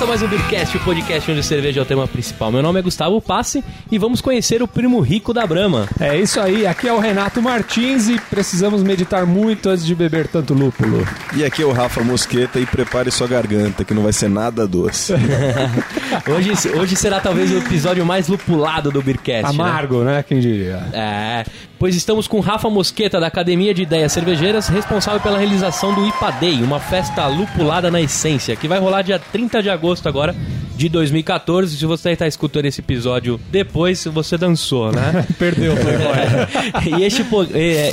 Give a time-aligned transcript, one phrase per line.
[0.00, 2.50] Começa mais um Beercast, o podcast onde cerveja é o tema principal.
[2.50, 3.62] Meu nome é Gustavo Passe
[3.92, 5.86] e vamos conhecer o primo rico da Brahma.
[6.00, 10.26] É isso aí, aqui é o Renato Martins e precisamos meditar muito antes de beber
[10.26, 11.06] tanto lúpulo.
[11.36, 14.66] E aqui é o Rafa Mosqueta e prepare sua garganta, que não vai ser nada
[14.66, 15.12] doce.
[16.26, 19.50] hoje, hoje será talvez o episódio mais lupulado do Beercast.
[19.50, 20.16] Amargo, né?
[20.16, 20.22] né?
[20.22, 20.82] Quem diria?
[20.94, 21.44] É,
[21.80, 26.62] pois estamos com Rafa Mosqueta, da Academia de Ideias Cervejeiras, responsável pela realização do IPADEI,
[26.62, 30.36] uma festa lupulada na essência, que vai rolar dia 30 de agosto agora
[30.76, 31.78] de 2014.
[31.78, 35.26] Se você está escutando esse episódio depois, você dançou, né?
[35.38, 35.72] Perdeu,
[36.98, 37.24] e, este,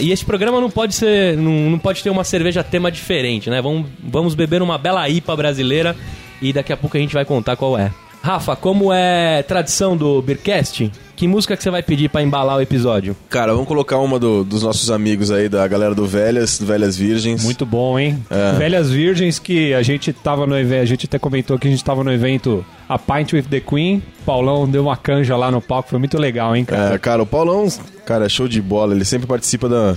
[0.02, 3.62] e este programa não pode ser, não, não pode ter uma cerveja tema diferente, né?
[3.62, 5.96] Vamos, vamos beber uma bela IPA brasileira
[6.42, 7.90] e daqui a pouco a gente vai contar qual é.
[8.22, 12.62] Rafa, como é tradição do Beercast, que música que você vai pedir para embalar o
[12.62, 13.16] episódio?
[13.28, 16.96] Cara, vamos colocar uma do, dos nossos amigos aí, da galera do Velhas, do Velhas
[16.96, 17.44] Virgens.
[17.44, 18.24] Muito bom, hein?
[18.30, 18.52] É.
[18.54, 21.84] Velhas Virgens, que a gente tava no evento, a gente até comentou que a gente
[21.84, 24.04] tava no evento A Pint with the Queen.
[24.26, 26.94] Paulão deu uma canja lá no palco, foi muito legal, hein, cara?
[26.94, 27.68] É, cara, o Paulão,
[28.06, 29.96] cara, é show de bola, ele sempre participa da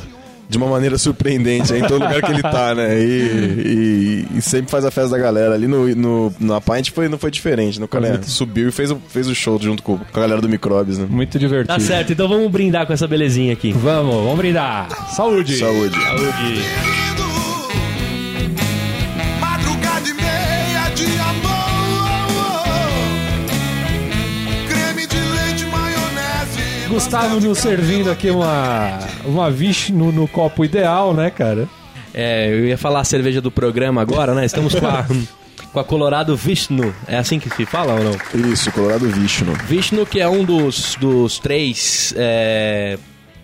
[0.51, 3.01] de uma maneira surpreendente em todo lugar que ele tá, né?
[3.01, 5.55] E, e, e, sempre faz a festa da galera.
[5.55, 7.85] Ali no, no, na Pint foi, não foi diferente, né?
[7.85, 10.99] O cara subiu e fez, fez o show junto com, com a galera do Microbes,
[10.99, 11.07] né?
[11.09, 11.73] Muito divertido.
[11.73, 13.73] Tá certo, então vamos brindar com essa belezinha aqui.
[13.73, 14.89] Vamos, vamos brindar.
[15.15, 15.57] Saúde!
[15.57, 15.95] Saúde!
[15.95, 17.10] Saúde!
[27.01, 31.67] Gustavo nos servindo aqui uma, uma Vishnu no copo ideal, né, cara?
[32.13, 34.45] É, eu ia falar a cerveja do programa agora, né?
[34.45, 35.07] Estamos com a,
[35.73, 36.95] com a Colorado Vishnu.
[37.09, 38.53] É assim que se fala ou não?
[38.53, 39.55] Isso, Colorado Vishnu.
[39.65, 42.13] Vishnu, que é um dos, dos três.
[42.19, 42.99] É,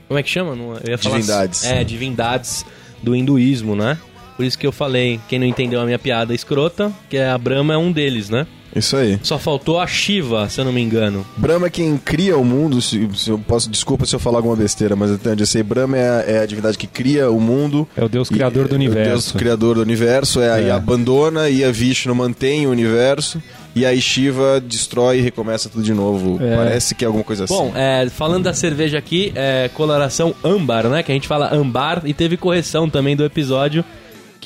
[0.07, 0.55] como é que chama?
[0.85, 1.65] Eu ia falar, divindades.
[1.65, 2.67] É, divindades
[3.03, 3.97] do hinduísmo, né?
[4.37, 7.39] Por isso que eu falei, quem não entendeu a minha piada escrota, que é a
[7.39, 8.47] Brahma é um deles, né?
[8.77, 9.19] Isso aí.
[9.23, 11.27] Só faltou a Shiva, se eu não me engano.
[11.37, 12.81] Brahma é quem cria o mundo.
[12.83, 15.63] Se, se eu posso, desculpa se eu falar alguma besteira, mas até onde eu sei,
[15.63, 17.89] Brahma é a, é a divindade que cria o mundo.
[17.97, 19.01] É o Deus criador e, do universo.
[19.01, 20.41] É o Deus criador do universo.
[20.41, 20.71] É, aí é.
[20.71, 23.43] abandona e a Vishnu mantém o universo.
[23.75, 26.43] E aí Shiva destrói e recomeça tudo de novo.
[26.43, 26.57] É.
[26.57, 27.73] Parece que é alguma coisa Bom, assim.
[27.73, 31.03] Bom, é, falando da cerveja aqui, é coloração âmbar, né?
[31.03, 33.85] Que a gente fala âmbar e teve correção também do episódio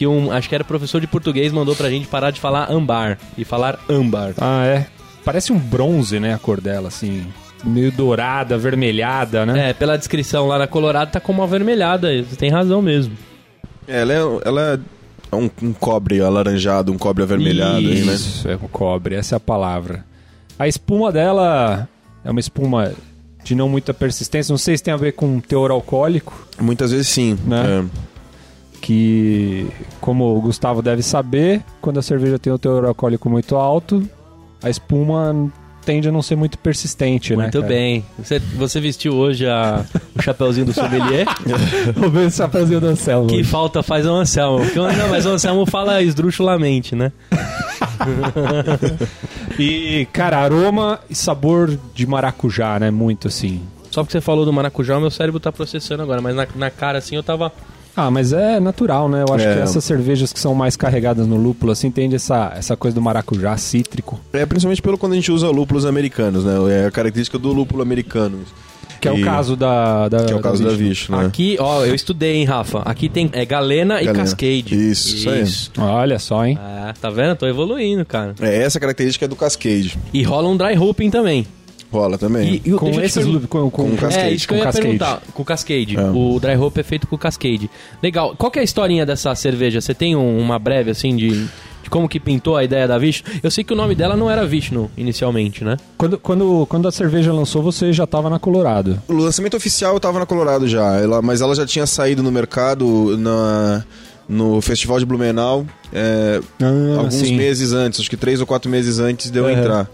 [0.01, 3.19] que um, acho que era professor de português, mandou pra gente parar de falar ambar
[3.37, 4.33] e falar âmbar.
[4.39, 4.87] Ah, é?
[5.23, 7.27] Parece um bronze, né, a cor dela, assim.
[7.63, 9.69] Meio dourada, avermelhada, né?
[9.69, 13.15] É, pela descrição lá na Colorado tá como avermelhada, você tem razão mesmo.
[13.87, 14.81] É, ela é, ela
[15.31, 18.15] é um, um, cobre alaranjado, um cobre avermelhado Isso, aí, né?
[18.15, 20.03] Isso, é um cobre, essa é a palavra.
[20.59, 21.87] A espuma dela
[22.25, 22.95] é uma espuma
[23.45, 26.49] de não muita persistência, não sei se tem a ver com teor alcoólico.
[26.59, 27.85] Muitas vezes sim, né?
[27.85, 28.10] É
[28.91, 29.69] que,
[30.01, 34.03] como o Gustavo deve saber, quando a cerveja tem o teor alcoólico muito alto,
[34.61, 35.49] a espuma
[35.85, 37.61] tende a não ser muito persistente, muito né?
[37.61, 38.05] Muito bem.
[38.19, 39.85] Você, você vestiu hoje a,
[40.19, 41.25] o chapeuzinho do sommelier?
[41.95, 43.29] Vou ver o chapeuzinho do Anselmo.
[43.29, 44.65] Que falta faz o Anselmo.
[44.65, 47.13] Porque, não, mas o Anselmo fala esdrúxulamente, né?
[49.57, 52.91] e, cara, aroma e sabor de maracujá, né?
[52.91, 53.63] Muito assim.
[53.93, 56.21] Só porque você falou do maracujá, o meu cérebro tá processando agora.
[56.21, 57.53] Mas na, na cara, assim, eu tava
[57.97, 59.25] ah, mas é natural, né?
[59.29, 59.55] Eu acho é.
[59.55, 63.03] que essas cervejas que são mais carregadas no lúpulo, assim, tende essa, essa coisa do
[63.03, 64.21] maracujá cítrico.
[64.33, 66.55] É, principalmente pelo quando a gente usa lúpulos americanos, né?
[66.83, 68.41] É a característica do lúpulo americano.
[69.01, 71.25] Que é o caso da, da Que é o caso da Vish, né?
[71.25, 72.81] Aqui, ó, eu estudei, hein, Rafa.
[72.81, 74.13] Aqui tem é, Galena, Galena.
[74.13, 74.75] e Cascade.
[74.75, 75.83] Isso, isso, isso aí.
[75.83, 76.59] Olha só, hein?
[76.87, 77.35] É, tá vendo?
[77.37, 78.35] Tô evoluindo, cara.
[78.41, 79.99] É, essa característica é do Cascade.
[80.13, 81.47] E rola um dry hopping também.
[81.91, 82.61] Rola também.
[82.65, 84.29] E, e com esses com, com, com, Cascade.
[84.29, 84.87] É, isso que eu ia cascade.
[84.87, 85.23] perguntar.
[85.35, 85.97] Com Cascade.
[85.97, 86.11] É.
[86.11, 87.69] O Dry Hope é feito com Cascade.
[88.03, 88.35] Legal.
[88.37, 89.81] Qual que é a historinha dessa cerveja?
[89.81, 91.31] Você tem um, uma breve, assim, de,
[91.83, 93.29] de como que pintou a ideia da Vishnu?
[93.43, 95.77] Eu sei que o nome dela não era Vishnu, inicialmente, né?
[95.99, 99.03] Quando, quando, quando a cerveja lançou, você já estava na Colorado.
[99.09, 100.97] O lançamento oficial eu estava na Colorado já.
[100.97, 103.85] Ela, mas ela já tinha saído no mercado na
[104.29, 107.37] no Festival de Blumenau é, ah, alguns sim.
[107.37, 109.55] meses antes, acho que três ou quatro meses antes de eu é.
[109.55, 109.91] entrar.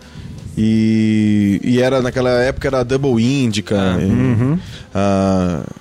[0.57, 3.77] E, e era naquela época era Double Indica.
[3.79, 4.59] Ah, e, uhum.
[4.95, 5.77] uh,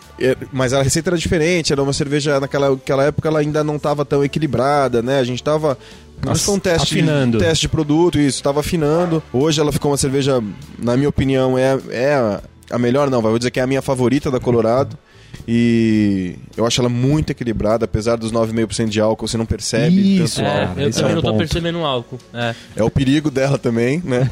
[0.52, 4.06] mas a receita era diferente, era uma cerveja naquela, naquela época ela ainda não estava
[4.06, 5.20] tão equilibrada, né?
[5.20, 5.78] A gente estava
[6.24, 7.38] mas foi um teste, afinando.
[7.38, 9.22] teste de produto, isso, estava afinando.
[9.34, 10.42] Hoje ela ficou uma cerveja,
[10.80, 12.40] na minha opinião, é, é
[12.70, 14.98] a melhor, não, vou dizer que é a minha favorita da Colorado.
[15.48, 20.38] E eu acho ela muito equilibrada, apesar dos 9,5% de álcool, você não percebe Isso,
[20.38, 20.80] tanto É, álcool.
[20.82, 21.38] eu esse também é o não tô ponto.
[21.38, 22.18] percebendo o álcool.
[22.34, 22.56] É.
[22.76, 24.30] É o perigo dela também, né?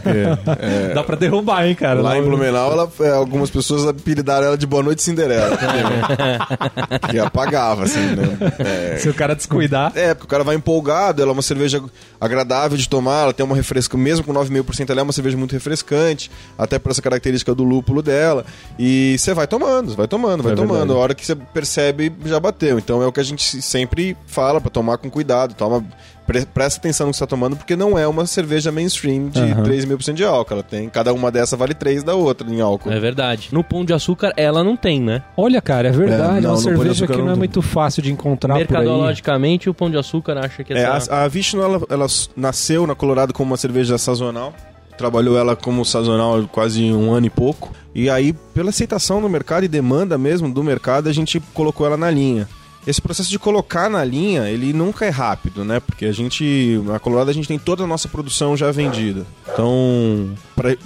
[0.60, 2.02] É, Dá pra derrubar, hein, cara?
[2.02, 5.58] Lá em Blumenau, ela, é, algumas pessoas apelidaram ela de Boa Noite Cinderela.
[7.10, 8.38] que apagava, assim, né?
[8.60, 9.92] É, Se o cara descuidar.
[9.96, 11.82] É, porque o cara vai empolgado, ela é uma cerveja
[12.20, 15.52] agradável de tomar, ela tem uma refresca, mesmo com 9,5% ela é uma cerveja muito
[15.54, 18.46] refrescante, até por essa característica do lúpulo dela.
[18.80, 20.78] E você vai tomando, vai tomando, vai É tomando.
[20.78, 21.00] verdade.
[21.04, 22.80] A hora que você percebe, já bateu.
[22.80, 25.84] Então é o que a gente sempre fala pra tomar com cuidado, toma
[26.26, 29.42] pre- presta atenção no que você tá tomando, porque não é uma cerveja mainstream de
[29.42, 29.64] Aham.
[29.64, 30.54] 3,5% de álcool.
[30.54, 32.90] Ela tem, cada uma dessa vale 3 da outra em álcool.
[32.90, 33.50] É verdade.
[33.52, 35.22] No Pão de Açúcar, ela não tem, né?
[35.36, 36.36] Olha, cara, é verdade.
[36.36, 38.68] É, É, não, uma cerveja que não não é muito fácil de encontrar por aí.
[38.68, 41.14] Mercadologicamente, o Pão de Açúcar acha que É, essa...
[41.14, 44.54] a, a Vishnu, ela, ela nasceu na Colorado como uma cerveja sazonal.
[44.98, 47.72] Trabalhou ela como sazonal quase um ano e pouco.
[47.96, 51.98] E aí, pela aceitação no mercado e demanda mesmo do mercado, a gente colocou ela
[51.98, 52.48] na linha.
[52.86, 55.80] Esse processo de colocar na linha, ele nunca é rápido, né?
[55.80, 59.26] Porque a gente, na Colorado, a gente tem toda a nossa produção já vendida.
[59.52, 60.32] Então,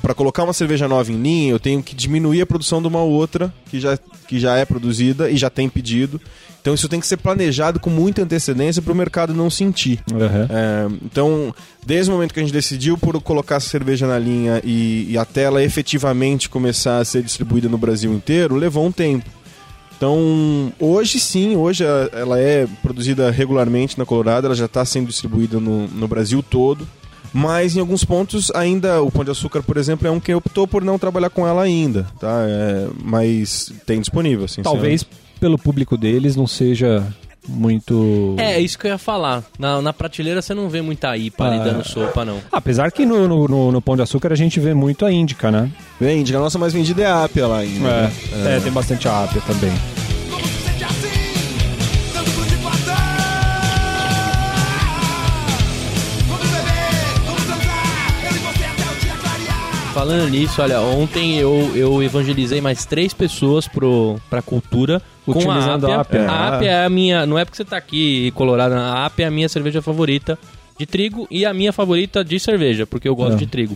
[0.02, 3.02] para colocar uma cerveja nova em linha, eu tenho que diminuir a produção de uma
[3.02, 3.98] outra que já,
[4.28, 6.22] que já é produzida e já tem pedido.
[6.62, 10.02] Então, isso tem que ser planejado com muita antecedência para o mercado não sentir.
[10.14, 10.48] Aham.
[10.50, 11.56] É, então,
[11.86, 15.18] desde o momento que a gente decidiu por colocar essa cerveja na linha e, e
[15.18, 19.37] até ela efetivamente começar a ser distribuída no Brasil inteiro, levou um tempo.
[19.98, 25.60] Então, hoje sim, hoje ela é produzida regularmente na Colorado, ela já está sendo distribuída
[25.60, 26.88] no, no Brasil todo.
[27.34, 30.68] Mas em alguns pontos ainda o Pão de Açúcar, por exemplo, é um que optou
[30.68, 32.46] por não trabalhar com ela ainda, tá?
[32.48, 34.62] É, mas tem disponível, assim.
[34.62, 35.06] Talvez
[35.40, 37.06] pelo público deles não seja
[37.48, 38.36] muito.
[38.38, 39.44] É, isso que eu ia falar.
[39.58, 41.64] Na, na prateleira você não vê muita IPA ali Ah.
[41.64, 42.40] dando sopa, não.
[42.52, 45.50] Apesar que no, no, no- no Pão de Açúcar a gente vê muito a Índica,
[45.52, 45.70] né?
[46.00, 47.80] Vende, a nossa mais vendida é a Apia lá ainda.
[48.04, 48.12] né?
[48.46, 49.72] É, tem bastante a Ápia também.
[59.98, 65.88] Falando nisso, olha, ontem eu, eu evangelizei mais três pessoas pro, pra cultura com Utilizando
[65.88, 66.22] a a Apia.
[66.22, 66.32] Apia.
[66.32, 67.26] A Apia é a minha.
[67.26, 70.38] Não é porque você tá aqui colorado, a Apia é a minha cerveja favorita
[70.78, 73.38] de trigo e a minha favorita de cerveja, porque eu gosto É.
[73.38, 73.76] de trigo.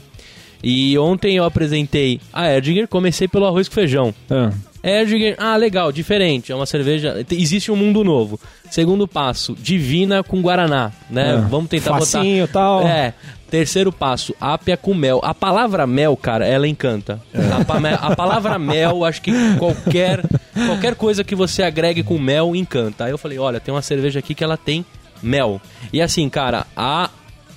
[0.64, 4.14] E ontem eu apresentei a Erdinger, comecei pelo arroz com feijão.
[4.30, 4.52] Ah,
[4.84, 7.24] Erdinger, ah, legal, diferente, é uma cerveja.
[7.32, 8.40] Existe um mundo novo.
[8.70, 11.36] Segundo passo, divina com guaraná, né?
[11.36, 11.38] É.
[11.50, 12.54] Vamos tentar Facinho, botar.
[12.60, 12.88] tal.
[12.88, 13.14] É.
[13.50, 15.20] Terceiro passo, ápia com mel.
[15.24, 17.22] A palavra mel, cara, ela encanta.
[17.60, 20.24] A, pa- a palavra mel, acho que qualquer
[20.68, 23.04] qualquer coisa que você agregue com mel encanta.
[23.06, 24.86] Aí eu falei, olha, tem uma cerveja aqui que ela tem
[25.22, 25.60] mel.
[25.92, 27.10] E assim, cara, a,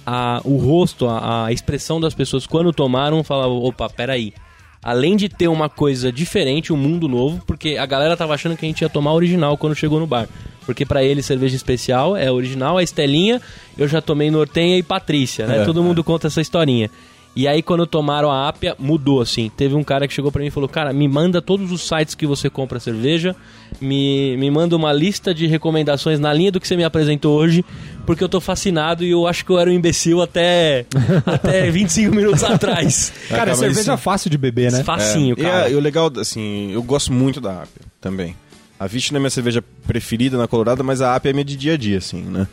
[0.05, 4.35] a, o rosto, a, a expressão das pessoas quando tomaram, falavam, opa, peraí.
[4.84, 8.66] Além de ter uma coisa diferente, um mundo novo, porque a galera tava achando que
[8.66, 10.28] a gente ia tomar original quando chegou no bar.
[10.66, 13.40] Porque pra ele cerveja especial é original, a Estelinha,
[13.78, 15.62] eu já tomei Nortenha e Patrícia, né?
[15.62, 16.90] É, Todo mundo conta essa historinha.
[17.36, 19.50] E aí quando tomaram a Ápia, mudou assim.
[19.56, 22.14] Teve um cara que chegou pra mim e falou: "Cara, me manda todos os sites
[22.14, 23.34] que você compra cerveja,
[23.81, 27.64] me, me manda uma lista de recomendações na linha do que você me apresentou hoje,
[28.06, 30.86] porque eu tô fascinado e eu acho que eu era um imbecil até
[31.26, 34.02] até 25 minutos atrás." Cara, é Acaba cerveja isso.
[34.02, 34.84] fácil de beber, né?
[34.84, 35.69] Facinho, É, cara.
[35.69, 38.37] E, e o legal, assim, eu gosto muito da Apia também.
[38.78, 41.75] A Vishnu é minha cerveja preferida na Colorado, mas a Apia é minha de dia
[41.75, 42.46] a dia, assim, né?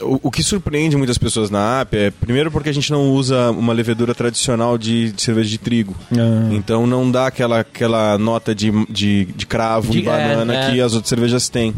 [0.00, 3.50] O, o que surpreende muitas pessoas na Apia é, primeiro, porque a gente não usa
[3.50, 5.96] uma levedura tradicional de, de cerveja de trigo.
[6.12, 6.48] Ah.
[6.52, 10.70] Então não dá aquela, aquela nota de, de, de cravo De- e banana é, é.
[10.70, 11.74] que as outras cervejas têm.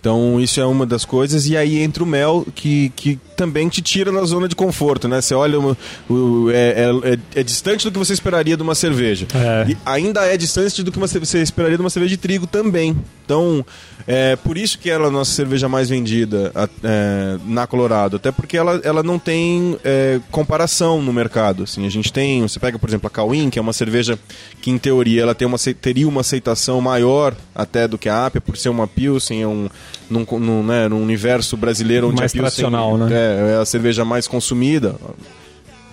[0.00, 1.46] Então isso é uma das coisas.
[1.46, 5.20] E aí entra o mel, que, que também te tira na zona de conforto, né?
[5.20, 5.76] Você olha, o,
[6.08, 9.26] o- é, é- é- é distante do que você esperaria de uma cerveja.
[9.34, 9.70] É.
[9.72, 12.96] E ainda é distante do que você esperaria de uma cerveja de trigo também.
[13.28, 13.62] Então,
[14.06, 16.50] é por isso que ela é a nossa cerveja mais vendida
[16.82, 18.16] é, na Colorado.
[18.16, 21.64] Até porque ela, ela não tem é, comparação no mercado.
[21.64, 24.18] Assim, a gente tem, você pega, por exemplo, a Cauim, que é uma cerveja
[24.62, 28.40] que, em teoria, ela tem uma, teria uma aceitação maior até do que a Apia,
[28.40, 29.68] por ser uma Pilsen, é um,
[30.08, 33.08] num, num, né, num universo brasileiro onde Mais a Pilsen né?
[33.12, 34.96] é, é a cerveja mais consumida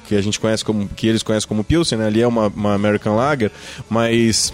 [0.07, 2.05] que a gente conhece como que eles conhecem como Pilsen, né?
[2.05, 3.51] Ali é uma, uma American Lager,
[3.89, 4.53] mas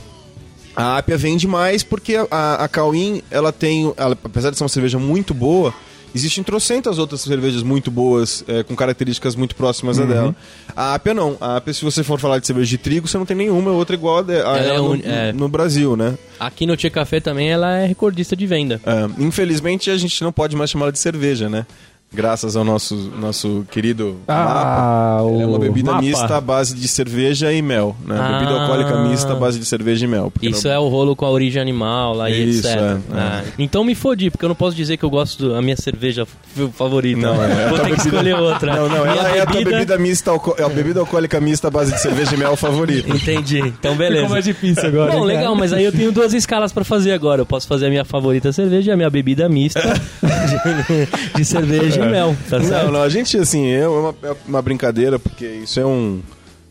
[0.76, 4.70] a Apia vende mais porque a, a, Cauim, ela tem, ela, apesar de ser uma
[4.70, 5.74] cerveja muito boa,
[6.14, 10.04] existem trocentas outras cervejas muito boas, é, com características muito próximas Uhum.
[10.04, 10.36] a dela.
[10.76, 11.38] A Apia não.
[11.40, 13.96] A Apia, se você for falar de cerveja de trigo, você não tem nenhuma outra
[13.96, 15.34] igual a, a Ela é no, é.
[15.34, 16.18] no Brasil, né?
[16.40, 18.82] Aqui no Tia Café também ela é recordista de venda.
[18.86, 21.66] É, infelizmente, a gente não pode mais chamá-la de cerveja, né?
[22.14, 24.52] Graças ao nosso, nosso querido Mapa.
[24.54, 26.04] Ah, Ele é uma bebida Mapa.
[26.04, 28.18] mista à base de cerveja e mel, né?
[28.20, 28.34] Ah.
[28.40, 30.32] Bebida alcoólica mista à base de cerveja e mel.
[30.42, 32.78] Isso não- é o rolo com a origem animal lá e Isso, etc.
[32.80, 32.98] é, é.
[33.14, 36.28] Ah, Então me fodi, porque eu não posso dizer que eu gosto da minha cerveja
[36.74, 37.22] favorita.
[37.22, 37.70] Não, é.
[37.70, 38.76] Vou ter que escolher outra.
[38.76, 41.70] Não, não, Minha ela é a tua bebida mista, alco- é a bebida alcoólica mista
[41.70, 43.10] à base de cerveja e mel favorita.
[43.10, 43.60] Entendi.
[43.60, 44.28] Então Ficou beleza.
[44.30, 45.12] mais difícil agora.
[45.14, 47.42] Bom, legal, mas aí eu tenho duas escalas pra fazer agora.
[47.42, 49.82] Eu posso fazer a minha favorita cerveja e a minha bebida mista
[51.32, 52.86] de, de cerveja mel, tá certo?
[52.86, 56.22] Não, não, a gente, assim, é uma, é uma brincadeira, porque isso é um.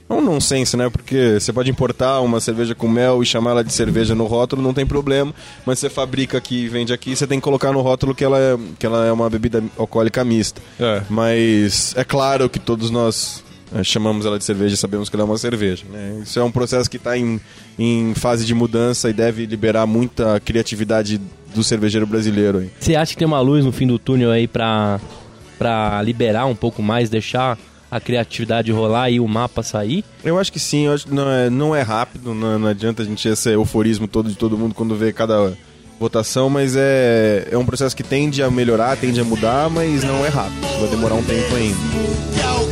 [0.08, 0.90] É um nonsense, né?
[0.90, 4.60] Porque você pode importar uma cerveja com mel e chamar ela de cerveja no rótulo,
[4.60, 5.32] não tem problema.
[5.64, 8.37] Mas você fabrica aqui e vende aqui, você tem que colocar no rótulo que ela
[8.37, 10.60] é, que ela é uma bebida alcoólica mista.
[10.80, 11.02] É.
[11.08, 15.22] Mas é claro que todos nós eh, chamamos ela de cerveja e sabemos que ela
[15.22, 15.84] é uma cerveja.
[15.88, 16.20] Né?
[16.22, 17.40] Isso é um processo que está em,
[17.78, 21.20] em fase de mudança e deve liberar muita criatividade
[21.54, 22.59] do cervejeiro brasileiro.
[22.59, 22.71] Aí.
[22.78, 25.00] Você acha que tem uma luz no fim do túnel aí pra,
[25.59, 27.59] pra liberar um pouco mais, deixar
[27.90, 30.04] a criatividade rolar e o mapa sair?
[30.25, 33.02] Eu acho que sim, eu acho que não é, não é rápido, não, não adianta
[33.02, 35.52] a gente ter esse euforismo todo de todo mundo quando vê cada
[35.99, 40.25] votação, mas é, é um processo que tende a melhorar, tende a mudar, mas não
[40.25, 42.70] é rápido, vai demorar um tempo ainda.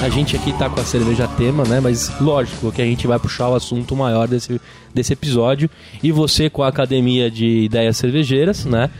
[0.00, 1.80] A gente aqui tá com a cerveja tema, né?
[1.80, 4.60] Mas lógico que a gente vai puxar o assunto maior desse,
[4.94, 5.68] desse episódio.
[6.00, 8.90] E você com a Academia de Ideias Cervejeiras, né?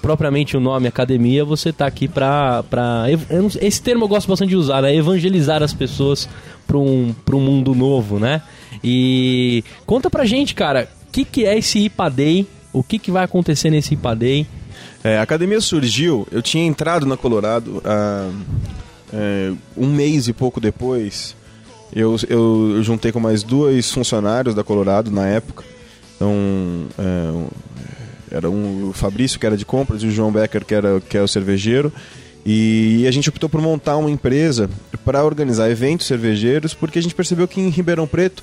[0.00, 2.62] Propriamente o nome academia, você tá aqui pra.
[2.62, 3.06] pra
[3.60, 4.94] esse termo eu gosto bastante de usar, né?
[4.94, 6.28] Evangelizar as pessoas
[6.66, 8.40] pra um, um mundo novo, né?
[8.82, 12.46] E conta pra gente, cara, o que, que é esse IPA Day?
[12.72, 14.46] O que, que vai acontecer nesse IPA Day?
[15.02, 18.30] É, a academia surgiu, eu tinha entrado na Colorado há
[19.16, 21.34] é, um mês e pouco depois.
[21.92, 25.64] Eu, eu, eu juntei com mais dois funcionários da Colorado na época.
[26.14, 26.34] Então,
[26.98, 31.00] é, era um, o Fabrício, que era de compras, e o João Becker, que, era,
[31.00, 31.92] que é o cervejeiro.
[32.44, 34.70] E a gente optou por montar uma empresa
[35.04, 38.42] para organizar eventos cervejeiros, porque a gente percebeu que em Ribeirão Preto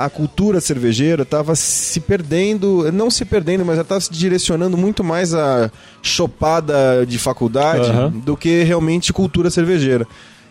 [0.00, 5.04] a cultura cervejeira estava se perdendo, não se perdendo, mas ela estava se direcionando muito
[5.04, 5.70] mais a
[6.02, 8.08] chopada de faculdade Aham.
[8.08, 10.06] do que realmente cultura cervejeira.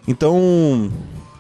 [0.08, 0.92] Então,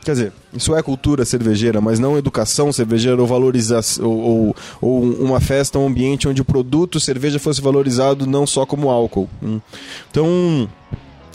[0.03, 5.03] quer dizer, isso é cultura cervejeira, mas não educação cervejeira ou valorização ou, ou, ou
[5.03, 9.29] uma festa, um ambiente onde o produto cerveja fosse valorizado não só como álcool.
[9.39, 9.61] Hum.
[10.09, 10.67] Então,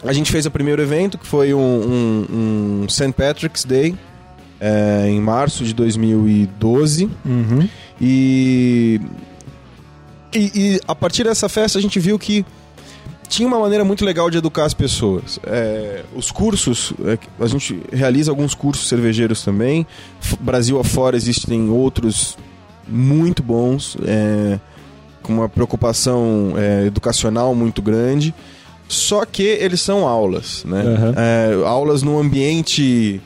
[0.02, 3.12] a gente fez o primeiro evento, que foi um, um, um St.
[3.12, 3.94] Patrick's Day,
[4.66, 7.10] é, em março de 2012.
[7.24, 7.68] Uhum.
[8.00, 9.00] E,
[10.34, 12.44] e, e a partir dessa festa a gente viu que
[13.28, 15.38] tinha uma maneira muito legal de educar as pessoas.
[15.44, 19.86] É, os cursos, é, a gente realiza alguns cursos cervejeiros também.
[20.20, 22.36] F- Brasil afora existem outros
[22.86, 24.58] muito bons, é,
[25.22, 28.34] com uma preocupação é, educacional muito grande.
[28.86, 30.82] Só que eles são aulas, né?
[31.16, 33.20] É, aulas num ambiente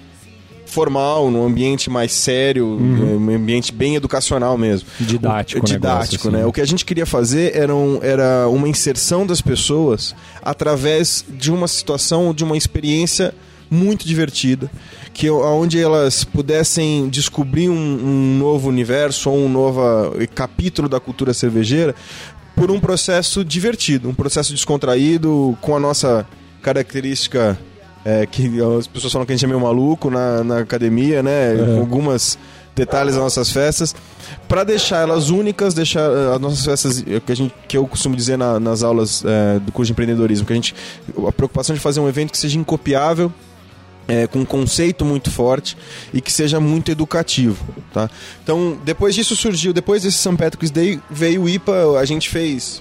[0.69, 4.87] formal, num ambiente mais sério, um ambiente bem educacional mesmo.
[5.01, 6.37] Didático, O- didático, assim.
[6.37, 6.47] né?
[6.47, 11.51] O que a gente queria fazer era, um- era uma inserção das pessoas através de
[11.51, 13.35] uma situação, de uma experiência
[13.71, 14.71] muito divertida,
[15.13, 19.81] que onde elas pudessem descobrir um, um novo universo ou um novo
[20.35, 21.95] capítulo da cultura cervejeira
[22.57, 26.27] por um processo divertido, um processo descontraído com a nossa
[26.63, 27.59] característica
[28.05, 31.55] é, que as pessoas falam que a gente é meio maluco na, na academia, né?
[31.57, 32.39] Com algumas
[32.75, 33.93] detalhes das nossas festas,
[34.47, 37.85] para deixar elas únicas, deixar eh, as nossas festas eh, que a gente que eu
[37.89, 40.77] costumo dizer na- nas aulas eh, do curso de empreendedorismo, que a gente
[41.27, 43.33] a preocupação de fazer um evento que seja incopiável,
[44.07, 45.77] é, com um conceito muito forte
[46.15, 47.63] e que seja muito educativo,
[47.93, 48.09] tá?
[48.45, 50.37] Então, depois disso surgiu, depois desse St.
[50.37, 52.81] Patrick's Day, veio o IPA, a gente fez...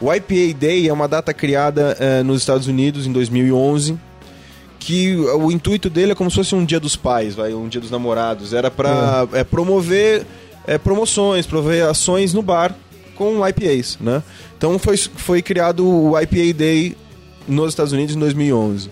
[0.00, 3.98] O IPA Day é uma data criada eh, nos Estados Unidos em 2011,
[4.78, 7.80] que o intuito dele é como se fosse um dia dos pais, vai, um dia
[7.80, 8.52] dos namorados.
[8.52, 10.24] Era para promover
[10.66, 12.74] é, promoções, promover ações no bar
[13.16, 14.22] com IPAs, né?
[14.56, 16.96] Então foi, foi criado o IPA Day
[17.48, 18.90] nos Estados Unidos em 2011.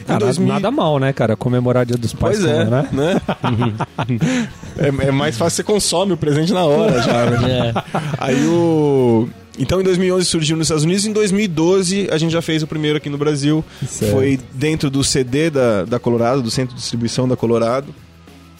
[0.00, 1.34] Em Cara, 2000 nada mal, né, cara?
[1.34, 2.88] Comemorar Dia dos Pais, Pois é, né?
[2.92, 3.20] né?
[4.76, 7.72] é, é mais fácil, você consome o presente na hora já, né?
[7.74, 7.82] É.
[8.18, 9.28] Aí o...
[9.58, 12.96] Então em 2011 surgiu nos Estados Unidos, em 2012 a gente já fez o primeiro
[12.96, 13.64] aqui no Brasil.
[13.86, 14.12] Certo.
[14.12, 17.94] Foi dentro do CD da, da Colorado, do centro de distribuição da Colorado.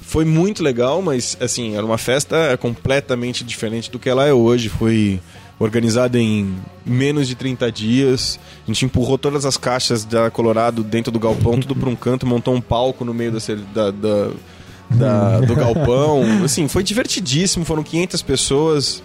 [0.01, 4.69] Foi muito legal, mas assim, era uma festa completamente diferente do que ela é hoje.
[4.69, 5.19] Foi
[5.59, 6.55] organizada em
[6.87, 8.39] menos de 30 dias.
[8.65, 12.25] A gente empurrou todas as caixas da Colorado dentro do galpão, tudo para um canto,
[12.27, 13.39] montou um palco no meio da,
[13.75, 14.31] da- da-
[14.91, 16.23] da- do galpão.
[16.45, 19.03] Assim, foi divertidíssimo, foram 500 pessoas.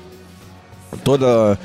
[1.04, 1.58] Toda,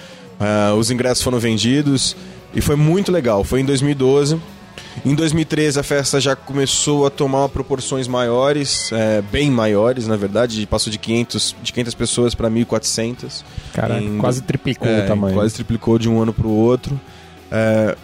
[0.44, 2.14] ah, os ingressos foram vendidos
[2.54, 3.42] e foi muito legal.
[3.44, 4.38] Foi em 2012.
[5.04, 10.64] Em 2013 a festa já começou a tomar proporções maiores, é, bem maiores, na verdade,
[10.66, 13.42] passou de 500, de 500 pessoas para 1.400.
[13.72, 15.34] Cara, Em- quase triplicou É, o tamanho.
[15.34, 16.98] Quase triplicou de um ano para o outro.
[17.50, 17.96] É,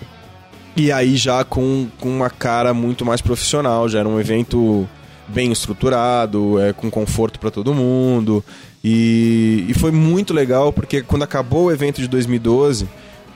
[0.76, 4.88] e aí já com, com uma cara muito mais profissional, já era um evento
[5.28, 8.44] bem estruturado, é, com conforto para todo mundo.
[8.82, 12.88] E, e foi muito legal porque quando acabou o evento de 2012,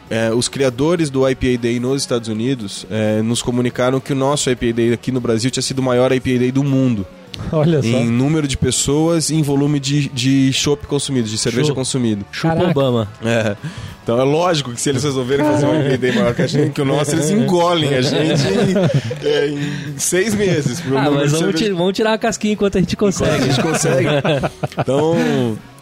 [0.08, 4.50] é, os criadores do IPA Day nos Estados Unidos é, nos comunicaram que o nosso
[4.50, 7.06] IPA Day aqui no Brasil tinha sido o maior IPA Day do mundo.
[7.52, 7.88] Olha só.
[7.88, 11.74] Em número de pessoas e em volume de, de chopp consumido, de cerveja Show.
[11.74, 12.24] consumido.
[12.32, 12.54] Chupa.
[12.70, 13.08] Obama.
[13.24, 13.56] É.
[14.02, 16.72] Então é lógico que se eles resolverem fazer um IPA Day maior que, a gente,
[16.72, 20.80] que o nosso, eles engolem a gente em, é, em seis meses.
[20.88, 23.44] Ah, mas vamos, cerveja- vamos tirar a casquinha enquanto a gente Enquanto a consegue.
[23.50, 24.08] gente consegue.
[24.78, 25.16] Então,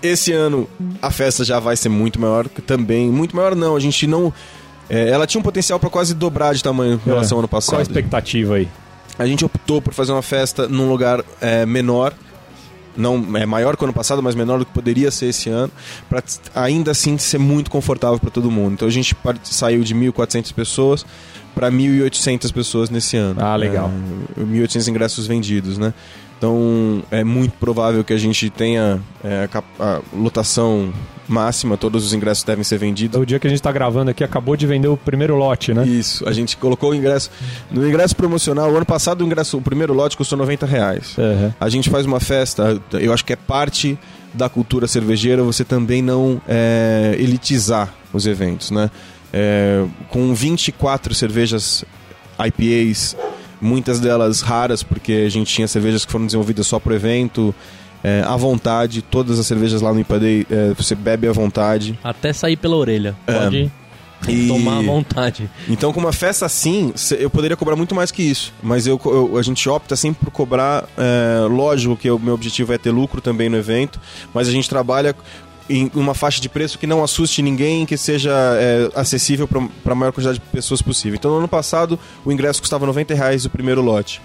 [0.02, 0.68] esse ano
[1.00, 3.10] a festa já vai ser muito maior também.
[3.10, 4.32] Muito maior não, a gente não.
[4.88, 7.58] é, ela tinha um potencial para quase dobrar de tamanho em relação ao ano Qual
[7.58, 7.82] a passado.
[7.82, 8.68] expectativa aí?
[9.18, 12.14] A gente optou por fazer uma festa num lugar é, menor.
[12.96, 15.72] Não é maior que o ano passado, mas menor do que poderia ser esse ano,
[16.10, 16.22] para
[16.54, 18.74] ainda assim ser muito confortável para todo mundo.
[18.74, 21.06] Então a gente saiu de 1.400 pessoas
[21.54, 23.42] para 1.800 pessoas nesse ano.
[23.42, 23.90] Ah, legal.
[24.36, 25.94] É, 1.800 ingressos vendidos, né?
[26.36, 30.92] Então é muito provável que a gente tenha é, a, a lotação
[31.28, 33.20] máxima, todos os ingressos devem ser vendidos.
[33.20, 35.86] O dia que a gente tá gravando aqui, acabou de vender o primeiro lote, né?
[35.86, 37.30] Isso, a gente colocou o ingresso.
[37.70, 41.16] No ingresso promocional, o ano passado o ingresso, o primeiro lote custou 90 reais.
[41.16, 41.52] Uhum.
[41.60, 43.98] A gente faz uma festa, eu acho que é parte
[44.34, 48.90] da cultura cervejeira você também não é, elitizar os eventos, né?
[49.32, 51.84] É, com 24 cervejas
[52.38, 53.16] IPAs,
[53.60, 57.54] muitas delas raras, porque a gente tinha cervejas que foram desenvolvidas só para o evento,
[58.02, 61.98] é, à vontade, todas as cervejas lá no IPA Day, é, você bebe à vontade.
[62.02, 63.16] Até sair pela orelha.
[63.26, 63.32] É.
[63.32, 63.72] Pode
[64.28, 65.50] E- tomar à vontade.
[65.68, 68.52] Então, com uma festa assim, eu poderia cobrar muito mais que isso.
[68.62, 70.84] Mas eu, eu- a gente opta sempre por cobrar.
[70.96, 74.00] é, lógico que o meu objetivo é ter lucro também no evento,
[74.32, 75.14] mas a gente trabalha
[75.70, 79.94] em uma faixa de preço que não assuste ninguém, que seja é, acessível para a
[79.94, 81.16] maior quantidade de pessoas possível.
[81.16, 84.20] Então, no ano passado, o ingresso custava 90 reais o primeiro lote.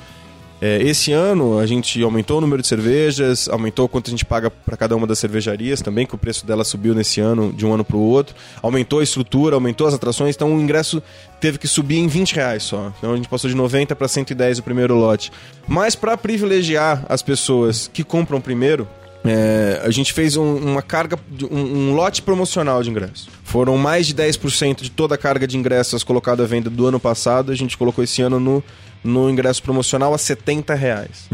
[0.59, 4.49] É, esse ano a gente aumentou o número de cervejas, aumentou quanto a gente paga
[4.49, 7.73] para cada uma das cervejarias também, que o preço dela subiu nesse ano de um
[7.73, 11.01] ano para o outro, aumentou a estrutura, aumentou as atrações, então o ingresso
[11.39, 12.91] teve que subir em 20 reais só.
[12.97, 15.31] Então a gente passou de 90 para 110 o primeiro lote.
[15.67, 18.87] Mas para privilegiar as pessoas que compram primeiro,
[19.23, 21.19] é, a gente fez um- uma carga,
[21.51, 23.27] um, um lote promocional de ingressos.
[23.43, 26.99] Foram mais de 10% de toda a carga de ingressos colocada à venda do ano
[26.99, 28.63] passado, a gente colocou esse ano no,
[29.07, 31.29] no ingresso promocional a 70 reais.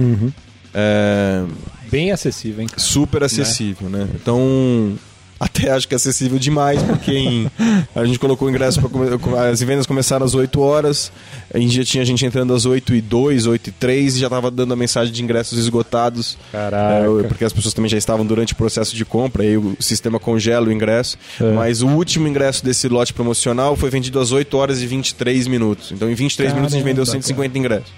[0.74, 1.44] É,
[1.90, 2.70] Bem acessível, hein?
[2.78, 4.08] super acessível, né?
[4.16, 4.98] Então,
[5.44, 7.52] até acho que é acessível demais, porque em-
[7.96, 11.12] a gente colocou o ingresso para as vendas começaram às 8 horas,
[11.54, 14.50] aí já tinha gente entrando às 8 e 2, 8 e 3 e já estava
[14.50, 16.38] dando a mensagem de ingressos esgotados.
[16.52, 17.06] Caraca.
[17.24, 20.20] É, porque as pessoas também já estavam durante o processo de compra, aí o sistema
[20.20, 21.18] congela o ingresso.
[21.40, 21.52] É.
[21.52, 25.92] Mas o último ingresso desse lote promocional foi vendido às 8 horas e 23 minutos.
[25.92, 27.92] Então, em 23 minutos, a gente vendeu Caramba, 150 ingressos.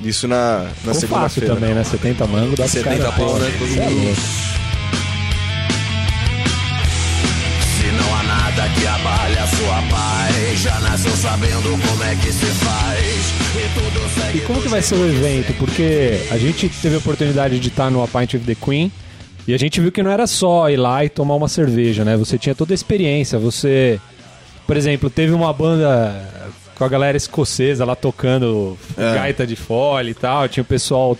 [0.00, 1.54] Isso na, na segunda-feira.
[1.54, 1.82] também, né?
[1.82, 3.50] 70 mango dá pro 70 cara- pau, né?
[3.58, 4.16] Todo mundo.
[11.18, 12.98] Sabendo como é que se faz.
[13.56, 15.52] E tudo segue E como que vai ser o evento?
[15.54, 18.92] Porque a gente teve a oportunidade de estar no A Pint of the Queen
[19.46, 22.16] e a gente viu que não era só ir lá e tomar uma cerveja, né?
[22.16, 23.38] Você tinha toda a experiência.
[23.38, 23.98] Você,
[24.66, 26.22] por exemplo, teve uma banda
[26.76, 29.14] com a galera escocesa lá tocando É.
[29.14, 30.48] gaita de fole e tal.
[30.48, 31.18] Tinha o pessoal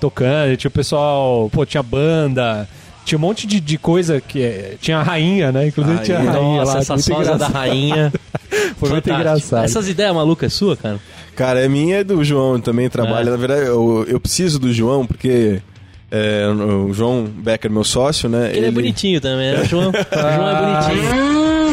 [0.00, 2.68] tocando, tinha o pessoal, pô, tinha banda.
[3.06, 4.42] Tinha um monte de, de coisa que.
[4.42, 5.68] é- Tinha a rainha, né?
[5.68, 6.58] Inclusive tinha a Rainha.
[6.58, 6.78] Nossa, lá.
[6.80, 8.12] essa muito sósia da rainha.
[8.78, 9.64] Foi muito engraçado.
[9.64, 10.98] Essas ideias malucas é sua, cara?
[11.36, 13.28] Cara, é minha e do João também trabalha.
[13.28, 13.30] É.
[13.30, 15.62] Na verdade, eu, eu preciso do João porque
[16.10, 18.50] é, o João Becker, meu sócio, né?
[18.52, 19.60] Ele, é bonitinho também, né?
[19.60, 21.65] O João, o João é bonitinho.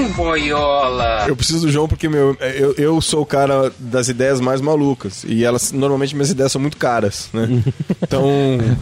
[1.27, 5.23] Eu preciso do João porque meu, eu, eu sou o cara das ideias mais malucas.
[5.27, 7.47] E elas, normalmente, minhas ideias são muito caras, né?
[8.01, 8.27] Então.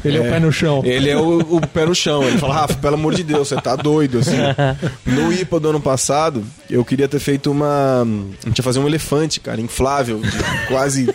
[0.04, 0.82] Ele é o pé no chão.
[0.84, 2.24] Ele é o, o pé no chão.
[2.24, 4.38] Ele fala, Rafa, pelo amor de Deus, você tá doido, assim.
[5.06, 8.02] No IPA do ano passado, eu queria ter feito uma.
[8.44, 11.14] A gente ia fazer um elefante, cara, inflável, de quase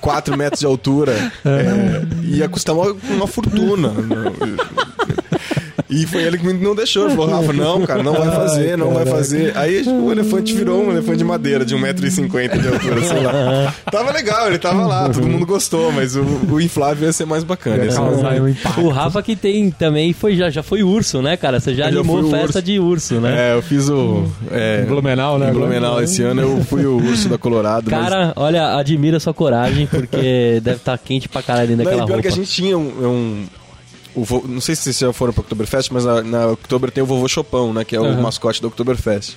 [0.00, 1.32] 4 metros de altura.
[1.44, 3.92] É, ia custar uma, uma fortuna.
[5.92, 7.06] E foi ele que me não deixou.
[7.06, 9.52] Ele falou, Rafa, não, cara, não vai fazer, não vai fazer.
[9.56, 13.74] Aí tipo, o elefante virou um elefante de madeira de 1,50m de altura, sei lá.
[13.90, 17.44] Tava legal, ele tava lá, todo mundo gostou, mas o, o inflável ia ser mais
[17.44, 17.90] bacana.
[17.90, 18.40] ser mais-
[18.78, 18.82] um.
[18.84, 21.60] O Rafa que tem também foi já, já foi urso, né, cara?
[21.60, 22.62] Você já Eu já animou o festa urso.
[22.62, 23.50] de urso, né?
[23.50, 24.24] É, eu fiz o.
[24.50, 25.50] É, Em Blumenau, né?
[25.50, 27.90] Em Blumenau esse ano eu fui o urso da Colorado.
[27.90, 32.04] mas- Cara, olha, admira sua coragem, porque deve estar quente pra caralho dentro Não, daquela
[32.04, 32.22] e pior roupa.
[32.22, 32.82] que a gente tinha um.
[32.82, 33.46] um-
[34.14, 37.02] o vo- não sei se vocês já foram pra Oktoberfest, mas na, na Oktober tem
[37.02, 37.84] o vovô Chopão, né?
[37.84, 39.36] Que é o mascote da Oktoberfest.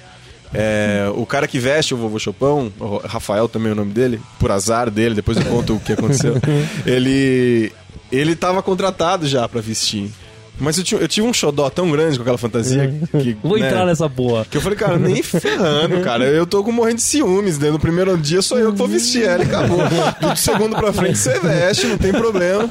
[0.53, 4.21] É, o cara que veste o vovô Chopão, o Rafael também é o nome dele,
[4.39, 6.35] por azar dele, depois eu conto o que aconteceu.
[6.85, 7.71] ele.
[8.11, 10.11] Ele tava contratado já pra vestir.
[10.59, 13.37] Mas eu, tinha- eu tive um xodó tão grande com aquela fantasia que.
[13.43, 14.45] Vou né, entrar nessa porra.
[14.49, 16.25] Que eu falei, cara, nem ferrando, cara.
[16.25, 17.69] Eu tô com morrendo de ciúmes, né?
[17.71, 19.79] No primeiro dia sou eu que vou vestir ela e acabou.
[20.21, 22.69] Do segundo pra frente você veste, não tem problema.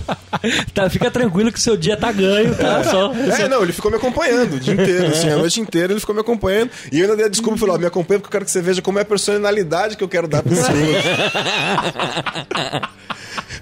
[0.72, 2.84] Tá, fica tranquilo que o seu dia tá ganho, tá?
[2.84, 3.12] Só.
[3.14, 6.14] É, não, ele ficou me acompanhando o dia inteiro, assim, a noite inteira ele ficou
[6.14, 6.70] me acompanhando.
[6.90, 8.50] E eu ainda dei a desculpa e falei, ó, me acompanha porque eu quero que
[8.50, 11.10] você veja como é a personalidade que eu quero dar pra esse outro.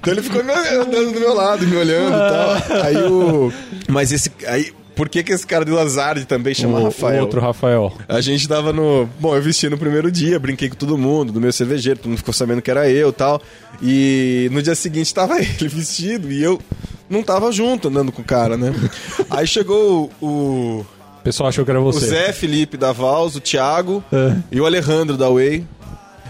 [0.01, 2.83] Então ele ficou me andando do meu lado, me olhando e tal.
[2.85, 3.53] Aí o.
[3.89, 4.31] Mas esse.
[4.47, 7.19] Aí, por que, que esse cara de Lazard também chama O, Rafael?
[7.19, 7.93] o outro Rafael.
[8.09, 9.09] A gente tava no.
[9.19, 12.19] Bom, eu vesti no primeiro dia, brinquei com todo mundo, do meu cervejeiro, todo mundo
[12.19, 13.41] ficou sabendo que era eu e tal.
[13.83, 16.61] E no dia seguinte tava ele vestido e eu
[17.09, 18.73] não tava junto andando com o cara, né?
[19.31, 20.85] Aí chegou o.
[21.21, 22.07] O pessoal achou que era O você.
[22.07, 24.37] Zé Felipe da Vals, o Thiago É.
[24.51, 25.65] e o Alejandro da Way.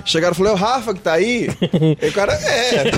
[0.05, 1.49] Chegaram e falaram, é o Rafa que tá aí?
[2.03, 2.91] e o cara, é.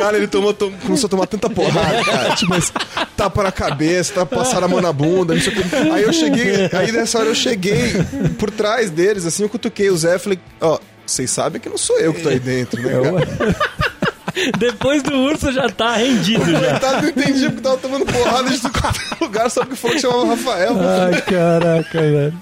[0.00, 2.34] Cara, ele tomou, tom- começou a tomar tanta porrada, cara.
[2.36, 2.72] Tipo, mas
[3.16, 5.76] tapa na cabeça, tá passando a mão na bunda, não sei o que.
[5.76, 7.92] Aí eu cheguei, aí nessa hora eu cheguei
[8.38, 11.76] por trás deles, assim, eu cutuquei o Zé e falei, ó, vocês sabem que não
[11.78, 12.90] sou eu que tô aí dentro, né?
[12.92, 13.56] cara?
[14.58, 18.58] Depois do urso já tá rendido O coitado não entendia porque tava tomando porrada de
[18.60, 20.76] quanto é lugar, só porque falou que chamava Rafael.
[20.80, 22.34] Ai, caraca, velho.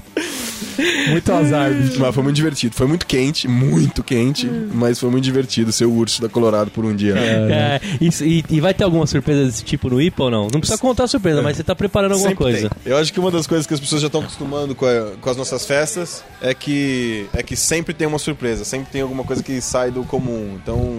[1.11, 1.99] Muito azar, bicho.
[2.01, 2.75] Mas foi muito divertido.
[2.75, 6.85] Foi muito quente, muito quente, mas foi muito divertido ser o urso da Colorado por
[6.85, 7.15] um dia.
[7.19, 10.43] É, isso- e, e vai ter alguma surpresa desse tipo no IPA ou não?
[10.53, 12.69] Não precisa contar a surpresa, mas você tá preparando alguma Sempre coisa.
[12.71, 12.93] tem.
[12.93, 15.31] Eu acho que uma das coisas que as pessoas já estão acostumando com, a- com
[15.31, 19.43] as nossas festas é que, é que sempre tem uma surpresa, sempre tem alguma coisa
[19.43, 20.59] que sai do comum.
[20.63, 20.99] Então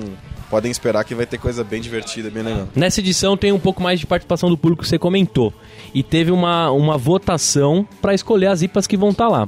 [0.50, 2.68] podem esperar que vai ter coisa bem divertida, bem legal.
[2.76, 5.54] Nessa edição tem um pouco mais de participação do público que você comentou.
[5.94, 9.48] E teve uma, uma votação pra escolher as IPAs que vão estar lá.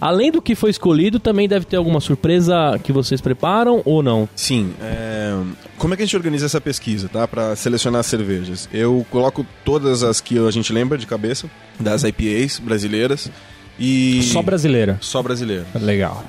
[0.00, 4.28] Além do que foi escolhido, também deve ter alguma surpresa que vocês preparam ou não?
[4.34, 4.72] Sim.
[4.80, 5.36] é,
[5.76, 7.26] Como é que a gente organiza essa pesquisa, tá?
[7.28, 8.68] Pra selecionar as cervejas?
[8.72, 13.30] Eu coloco todas as que a gente lembra de cabeça, das IPAs brasileiras.
[13.78, 14.22] E.
[14.24, 14.98] Só brasileira.
[15.00, 15.64] Só brasileira.
[15.80, 16.24] Legal.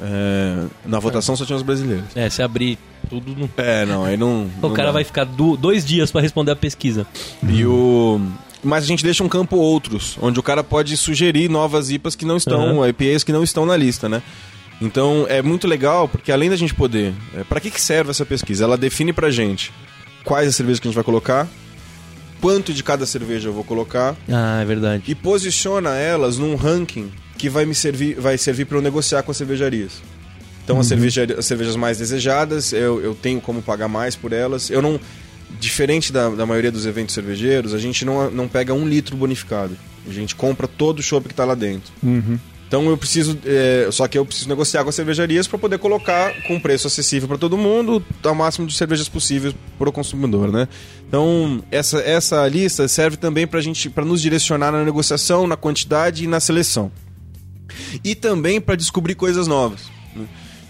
[0.00, 2.04] É, Na votação só tinha os brasileiros.
[2.14, 2.78] É, se abrir
[3.10, 3.34] tudo.
[3.36, 4.44] no- É, não, aí não.
[4.44, 4.92] O não cara dá.
[4.92, 7.06] vai ficar du- dois dias pra responder a pesquisa.
[7.46, 8.20] E o.
[8.62, 12.24] Mas a gente deixa um campo outros, onde o cara pode sugerir novas IPAs que
[12.24, 12.86] não estão, Uhum.
[12.86, 14.22] IPAs que não estão na lista, né?
[14.80, 17.12] Então é muito legal, porque além da gente poder.
[17.34, 18.64] É, para que, que serve essa pesquisa?
[18.64, 19.72] Ela define pra gente
[20.24, 21.48] quais as cervejas que a gente vai colocar,
[22.40, 25.04] quanto de cada cerveja eu vou colocar, Ah, é verdade.
[25.08, 29.30] e posiciona elas num ranking que vai me servir, vai servir para eu negociar com
[29.30, 30.00] as cervejarias.
[30.64, 34.70] Então as, cerveja- as cervejas mais desejadas, eu, eu tenho como pagar mais por elas.
[34.70, 35.00] Eu não.
[35.58, 39.76] Diferente da, da maioria dos eventos cervejeiros, a gente não, não pega um litro bonificado.
[40.08, 41.92] A gente compra todo o chopp que está lá dentro.
[42.72, 43.38] Então eu preciso.
[43.44, 47.28] é, só que eu preciso negociar com as cervejarias para poder colocar com preço acessível
[47.28, 50.66] para todo mundo, ao máximo de cervejas possíveis para o consumidor, né?
[51.06, 56.24] Então essa, essa lista serve também para gente para nos direcionar na negociação, na quantidade
[56.24, 56.90] e na seleção.
[58.02, 59.82] E também para descobrir coisas novas.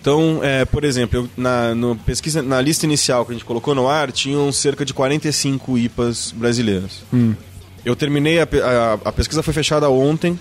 [0.02, 3.72] Então, é, por exemplo, eu, na, no pesquisa, na lista inicial que a gente colocou
[3.72, 7.04] no ar, tinham cerca de 45 IPAs brasileiras.
[7.84, 10.38] Eu terminei, a, a, a pesquisa foi fechada ontem,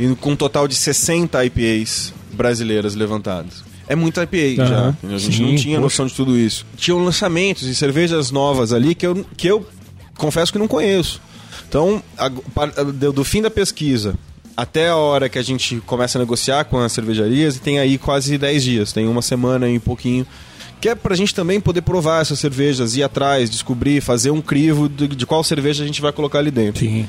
[0.00, 3.62] e com um total de 60 IPAs brasileiras levantadas.
[3.86, 4.74] É muita IPA já.
[4.78, 4.96] Aham.
[5.04, 5.80] A gente Sim, não tinha poxa.
[5.84, 6.66] noção de tudo isso.
[6.76, 9.64] Tinham lançamentos e cervejas novas ali que eu, que eu
[10.16, 11.20] confesso que não conheço.
[11.68, 14.14] Então, a- do fim da pesquisa
[14.58, 17.96] até a hora que a gente começa a negociar com as cervejarias, e tem aí
[17.96, 20.26] quase 10 dias, tem uma semana e um pouquinho.
[20.80, 24.88] Que é pra gente também poder provar essas cervejas, ir atrás, descobrir, fazer um crivo
[24.88, 26.84] de, de qual cerveja a gente vai colocar ali dentro.
[26.84, 27.08] Sim.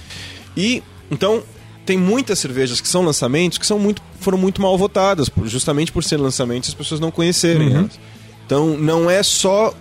[0.56, 1.42] E então
[1.88, 6.04] tem muitas cervejas que são lançamentos que são muito, foram muito mal votadas, justamente por
[6.04, 8.00] ser lançamentos as pessoas não conhecerem elas.
[8.46, 9.74] Então não é só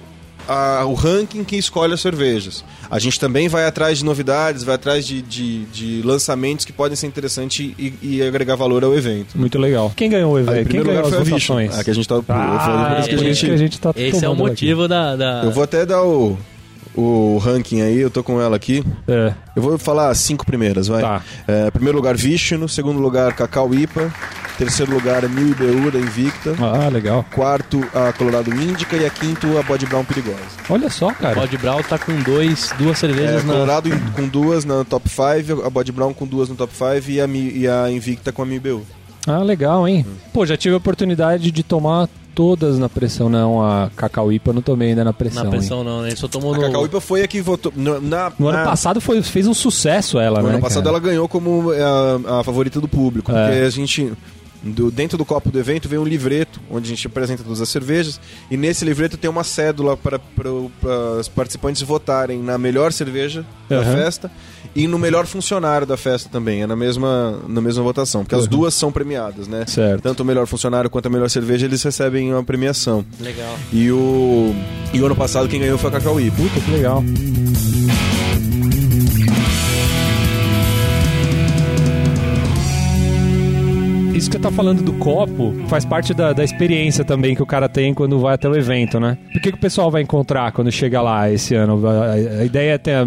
[0.49, 2.65] a- o ranking que escolhe as cervejas.
[2.91, 6.97] A gente também vai atrás de novidades, vai atrás de, de, de lançamentos que podem
[6.97, 9.37] ser interessantes e, e agregar valor ao evento.
[9.39, 9.93] Muito legal.
[9.95, 10.55] Quem ganhou o Aí, evento?
[10.55, 11.79] em Quem primeiro ganhou lugar as a votações?
[11.79, 13.53] a que a gente tá, Ah, foi por isso é que a isso gente- que
[13.53, 16.39] a gente tá Esse é o motivo da, da- Eu vou até dar o,
[16.95, 18.83] o ranking aí, eu tô com ela aqui.
[19.07, 19.33] É.
[19.55, 21.03] Eu vou falar as cinco primeiras, vai.
[21.03, 21.23] Tá.
[21.47, 22.69] É, primeiro lugar, Vishnu.
[22.69, 24.13] Segundo lugar, Cacau IPA.
[24.59, 26.55] Terceiro lugar, é Mil IBU da Invicta.
[26.61, 27.25] Ah, legal.
[27.33, 28.97] Quarto, a Colorado Índica.
[28.97, 30.37] E a quinto, a Body Brown Perigosa.
[30.69, 31.37] Olha só, cara.
[31.37, 33.53] Bode Brau tá com dois, duas É, cervejas na...
[33.53, 37.21] Colorado com duas na top 5, a Body Brown com duas no top 5 e
[37.21, 38.83] a, Mi- e a Invicta com a Mil IBU.
[39.29, 40.05] Ah, legal, hein?
[40.33, 43.63] Pô, já tive a oportunidade de tomar todas na pressão, não.
[43.65, 45.45] A Cacau IPA eu não tomei ainda na pressão.
[45.45, 45.57] Na hein?
[45.59, 46.09] pressão não, né?
[46.09, 46.63] Ele só tomou A no...
[46.65, 47.73] Cacau IPA foi a que votou.
[47.77, 50.55] No, na, No ano na- passado foi, fez um sucesso ela, No né?
[50.55, 50.97] ano passado cara?
[50.97, 53.47] ela ganhou como é, a, a favorita do público, É.
[53.49, 54.13] porque a gente
[54.63, 57.69] do- dentro do copo do evento vem um livreto onde a gente apresenta todas as
[57.69, 63.45] cervejas e nesse livreto tem uma cédula para para os participantes votarem na melhor cerveja
[63.69, 63.93] da Aham.
[63.97, 64.31] festa
[64.75, 68.43] e no melhor funcionário da festa também, é na mesma na mesma votação, porque as
[68.45, 68.49] Uhum.
[68.51, 69.65] duas são premiadas, né?
[69.67, 70.03] Certo.
[70.03, 73.05] Tanto o melhor funcionário quanto a melhor cerveja eles recebem uma premiação.
[73.21, 73.57] Legal.
[73.73, 74.55] E o
[74.93, 76.37] e o ano passado quem ganhou foi a Cacau IPA.
[76.37, 77.03] Puta, que legal.
[84.19, 87.47] Isso que você tá falando do copo faz parte da, da experiência também que o
[87.47, 89.17] cara tem quando vai até o evento, né?
[89.29, 91.87] O que, que o pessoal vai encontrar quando chega lá esse ano?
[91.87, 93.07] A, a ideia é ter a,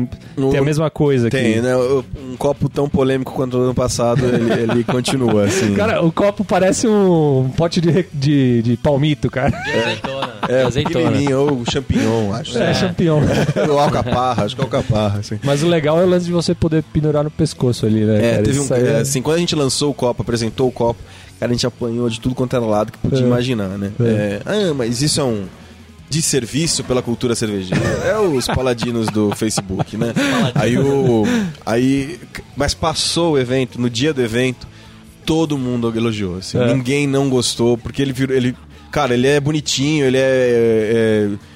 [0.49, 1.75] ter a mesma coisa Tem, né?
[1.75, 5.73] Um copo tão polêmico quanto o ano passado, ele, ele continua, assim.
[5.73, 9.49] Cara, o copo parece um pote de, de, de palmito, cara.
[9.49, 10.20] De azeitona.
[10.47, 11.37] É, De azeitona.
[11.37, 12.57] ou champignon, acho.
[12.57, 13.21] É, champion.
[13.69, 15.39] Ou alcaparra, acho que é alcaparra, assim.
[15.43, 18.17] Mas o legal é o lance de você poder pendurar no pescoço ali, né?
[18.17, 18.43] É, cara?
[18.43, 20.99] teve um, é, assim, quando a gente lançou o copo, apresentou o copo,
[21.39, 23.27] cara, a gente apanhou de tudo quanto era lado que podia É.
[23.27, 23.91] imaginar, né?
[23.99, 24.03] É.
[24.05, 25.45] É, ah, mas isso é um
[26.09, 27.81] desserviço pela cultura cervejeira.
[28.05, 30.13] É os paladinos do Facebook, né?
[30.55, 31.23] Aí o.
[31.65, 32.19] Aí.
[32.55, 34.67] Mas passou o evento, no dia do evento,
[35.25, 36.37] todo mundo elogiou.
[36.37, 36.73] Assim, É.
[36.73, 38.35] Ninguém não gostou, porque ele virou.
[38.35, 38.55] Ele,
[38.91, 40.21] cara, ele é bonitinho, ele é.
[40.21, 41.50] é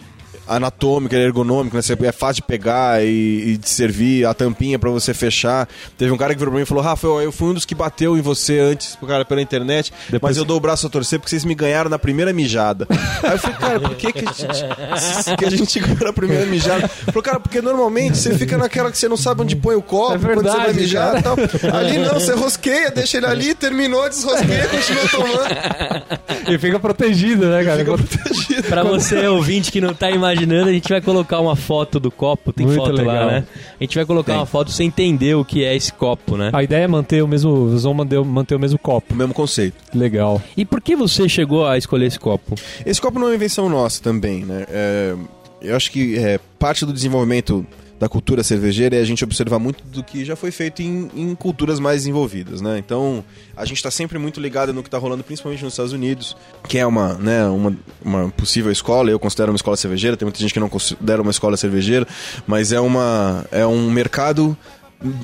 [0.48, 1.82] anatômico, ele é ergonômico, né?
[1.82, 5.68] Você- é fácil de pegar e, e de servir, a tampinha pra você fechar.
[5.98, 7.66] Teve um cara que virou pra mim e falou: Rafa, eu, eu fui um dos
[7.66, 10.90] que bateu em você antes, cara, pela internet, Depois- mas eu dou o braço a
[10.90, 12.88] torcer porque vocês me ganharam na primeira mijada.
[13.24, 16.46] Aí eu falei, cara, por que, que a gente, que a gente ganhou na primeira
[16.46, 16.88] mijada?
[16.88, 20.16] Falou, cara, porque normalmente você fica naquela que você não sabe onde põe o copo,
[20.16, 21.44] É quando você vai verdade, mijar cara.
[21.44, 21.76] e tal.
[21.80, 26.52] Ali não, você rosqueia, deixa ele ali, terminou, desrosqueia, continua tomando.
[26.54, 27.80] E fica protegido, né, cara?
[27.80, 28.64] Fica protegido.
[28.64, 32.52] Pra você, ouvinte, que não tá imaginando, a gente vai colocar uma foto do copo.
[32.54, 33.16] Tem Muito foto legal.
[33.16, 33.46] lá, né?
[33.80, 34.40] A gente vai colocar Tem.
[34.40, 36.50] uma foto pra você entender o que é esse copo, né?
[36.54, 37.70] A ideia é manter o mesmo.
[37.70, 39.14] Vocês vão manter, manter o mesmo copo.
[39.14, 39.76] O mesmo conceito.
[39.94, 40.42] Legal.
[40.56, 42.56] E por que você chegou a escolher esse copo?
[42.86, 44.66] Esse copo não é uma invenção nossa também, né?
[44.70, 45.16] É,
[45.62, 47.66] eu acho que é, parte do desenvolvimento
[48.00, 51.36] da cultura cervejeira é a gente observar muito do que já foi feito em, em
[51.36, 52.78] culturas mais desenvolvidas, né?
[52.78, 53.24] Então,
[53.56, 56.36] a gente está sempre muito ligado no que está rolando, principalmente nos Estados Unidos,
[56.68, 60.40] que é uma, né, uma, uma possível escola, eu considero uma escola cervejeira, tem muita
[60.40, 62.06] gente que não considera uma escola cervejeira,
[62.46, 64.58] mas é, uma, é um mercado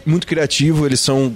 [0.05, 1.36] muito criativo, eles são...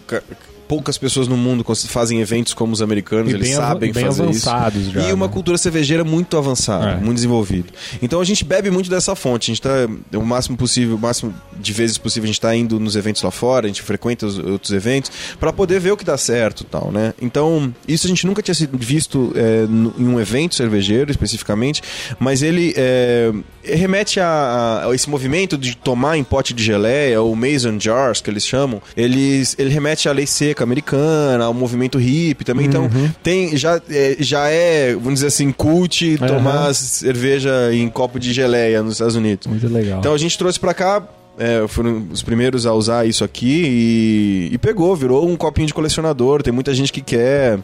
[0.65, 4.03] ca- Poucas pessoas no mundo fazem eventos como os americanos, E eles bem sabem bem
[4.05, 4.49] fazer isso.
[4.49, 5.33] avançados já, e uma né?
[5.33, 6.95] cultura cervejeira muito avançada, É.
[6.97, 7.69] muito desenvolvida.
[8.01, 9.51] Então a gente bebe muito dessa fonte.
[9.51, 12.79] A gente tá o máximo possível, o máximo de vezes possível a gente tá indo
[12.79, 16.03] nos eventos lá fora, a gente frequenta os outros eventos para poder ver o que
[16.05, 17.13] dá certo, e tal, né?
[17.21, 19.65] Então isso a gente nunca tinha sido visto é,
[19.97, 21.81] em um evento cervejeiro especificamente,
[22.19, 23.31] mas ele é,
[23.67, 28.29] remete a, a esse movimento de tomar em pote de geleia, ou mason jars que
[28.29, 28.81] eles chamam.
[28.95, 32.65] Eles, ele remete à lei seca americana, ao movimento hippie também.
[32.65, 32.89] Então
[33.23, 38.81] tem já é, já é, vamos dizer assim, cult tomar cerveja em copo de geleia
[38.83, 39.47] nos Estados Unidos.
[39.47, 39.99] Muito legal.
[39.99, 41.03] Então a gente trouxe pra cá.
[41.37, 45.73] é, foram os primeiros a usar isso aqui e, e pegou, virou um copinho de
[45.73, 46.41] colecionador.
[46.41, 47.59] Tem muita gente que quer.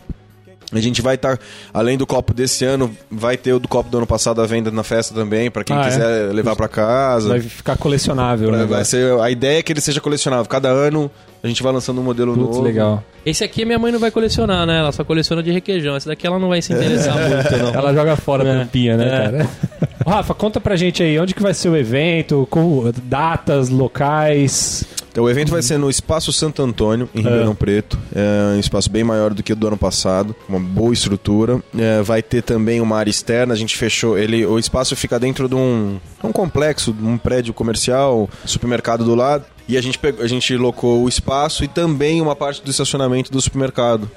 [0.74, 1.38] A gente vai estar,
[1.74, 4.72] além do copo desse ano, vai ter o do copo do ano passado à venda
[4.72, 5.84] na festa também, pra quem Ah, é?
[5.90, 7.28] quiser levar pra casa.
[7.30, 8.66] Vai ficar colecionável, né?
[8.66, 10.46] Vai ser, a ideia é que ele seja colecionável.
[10.46, 11.12] Cada ano
[11.44, 12.62] a gente vai lançando um modelo Putz, novo.
[12.62, 13.04] legal.
[13.26, 14.80] Esse aqui minha mãe não vai colecionar, né?
[14.80, 15.96] Ela só coleciona de requeijão.
[15.98, 17.74] Esse daqui ela não vai se interessar muito, não.
[17.76, 18.60] Ela joga fora a É.
[18.60, 19.10] tampinha, né, É.
[19.32, 19.50] cara?
[20.08, 24.86] Rafa, conta pra gente aí, onde que vai ser o evento, com datas, locais.
[25.12, 28.00] Então, o evento vai ser no Espaço Santo Antônio, em Ribeirão Preto.
[28.16, 31.62] É um espaço bem maior do que o do ano passado, uma boa estrutura.
[31.78, 34.18] É, vai ter também uma área externa, a gente fechou.
[34.18, 39.44] Ele, o espaço fica dentro de um, um complexo, um prédio comercial, supermercado do lado.
[39.68, 43.32] E a gente, pegou, a gente locou o espaço e também uma parte do estacionamento
[43.32, 44.10] do supermercado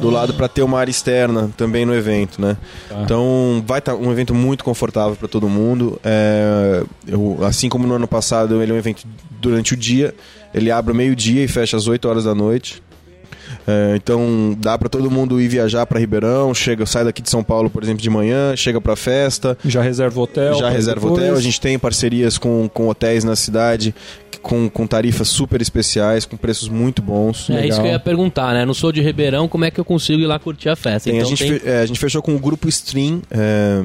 [0.00, 2.56] do lado para ter uma área externa também no evento, né?
[3.04, 6.00] Então vai estar um evento muito confortável para todo mundo.
[6.02, 9.06] É, eu- assim como no ano passado, ele é um evento
[9.40, 10.12] durante o dia.
[10.56, 12.82] Ele abre ao meio-dia e fecha às 8 horas da noite.
[13.68, 17.42] É, então dá pra todo mundo ir viajar pra Ribeirão, chega, sai daqui de São
[17.42, 20.54] Paulo, por exemplo, de manhã, chega pra festa, Já reserva o hotel.
[20.54, 21.22] já reserva depois.
[21.22, 21.36] hotel.
[21.36, 23.92] A gente tem parcerias com, com hotéis na cidade
[24.40, 27.50] com, com tarifas super especiais, com preços muito bons.
[27.50, 27.68] É Legal.
[27.70, 28.64] isso que eu ia perguntar, né?
[28.64, 31.10] Não sou de Ribeirão, como é que eu consigo ir lá curtir a festa?
[31.10, 31.58] Tem, então a, gente tem...
[31.58, 33.20] fe- é, a gente fechou com o grupo Stream.
[33.30, 33.82] é,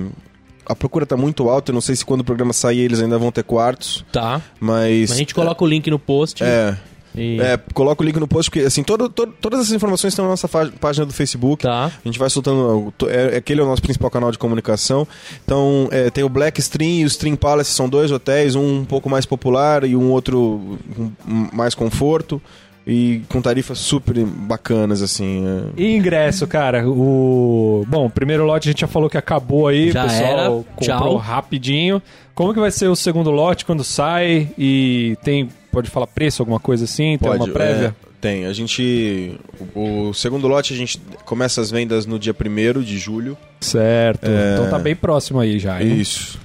[0.71, 3.17] a procura tá muito alta, eu não sei se quando o programa sair eles ainda
[3.17, 4.41] vão ter quartos, Tá.
[4.59, 5.11] mas.
[5.11, 6.43] A gente coloca o link no post.
[6.43, 6.77] É,
[7.15, 7.39] e...
[7.41, 10.31] é, coloca o link no post, porque assim, todo, todo- todas essas informações estão na
[10.31, 10.47] nossa
[10.79, 11.63] página do Facebook.
[11.63, 11.85] Tá.
[11.87, 12.93] A gente vai soltando.
[13.09, 15.05] É, aquele é o nosso principal canal de comunicação.
[15.43, 18.85] Então, é, tem o Black Stream e o Stream Palace, são dois hotéis, um um
[18.85, 21.11] pouco mais popular e um outro com
[21.53, 22.41] mais conforto.
[22.85, 25.43] E com tarifas super bacanas, assim.
[25.77, 25.81] é.
[25.81, 27.85] E ingresso, cara, o...
[27.87, 30.49] Bom, o primeiro lote a gente já falou que acabou aí, Já o pessoal era,
[30.49, 31.15] comprou tchau.
[31.17, 32.01] rapidinho.
[32.33, 34.49] Como que vai ser o segundo lote quando sai?
[34.57, 37.17] E tem, pode falar preço, alguma coisa assim?
[37.19, 37.95] Tem uma prévia?
[38.03, 38.45] é, tem.
[38.45, 39.39] A gente.
[39.75, 43.37] O, o segundo lote a gente começa as vendas no dia 1 de julho.
[43.59, 44.53] Certo, É.
[44.53, 45.99] então tá bem próximo aí já, hein?
[45.99, 46.39] Isso.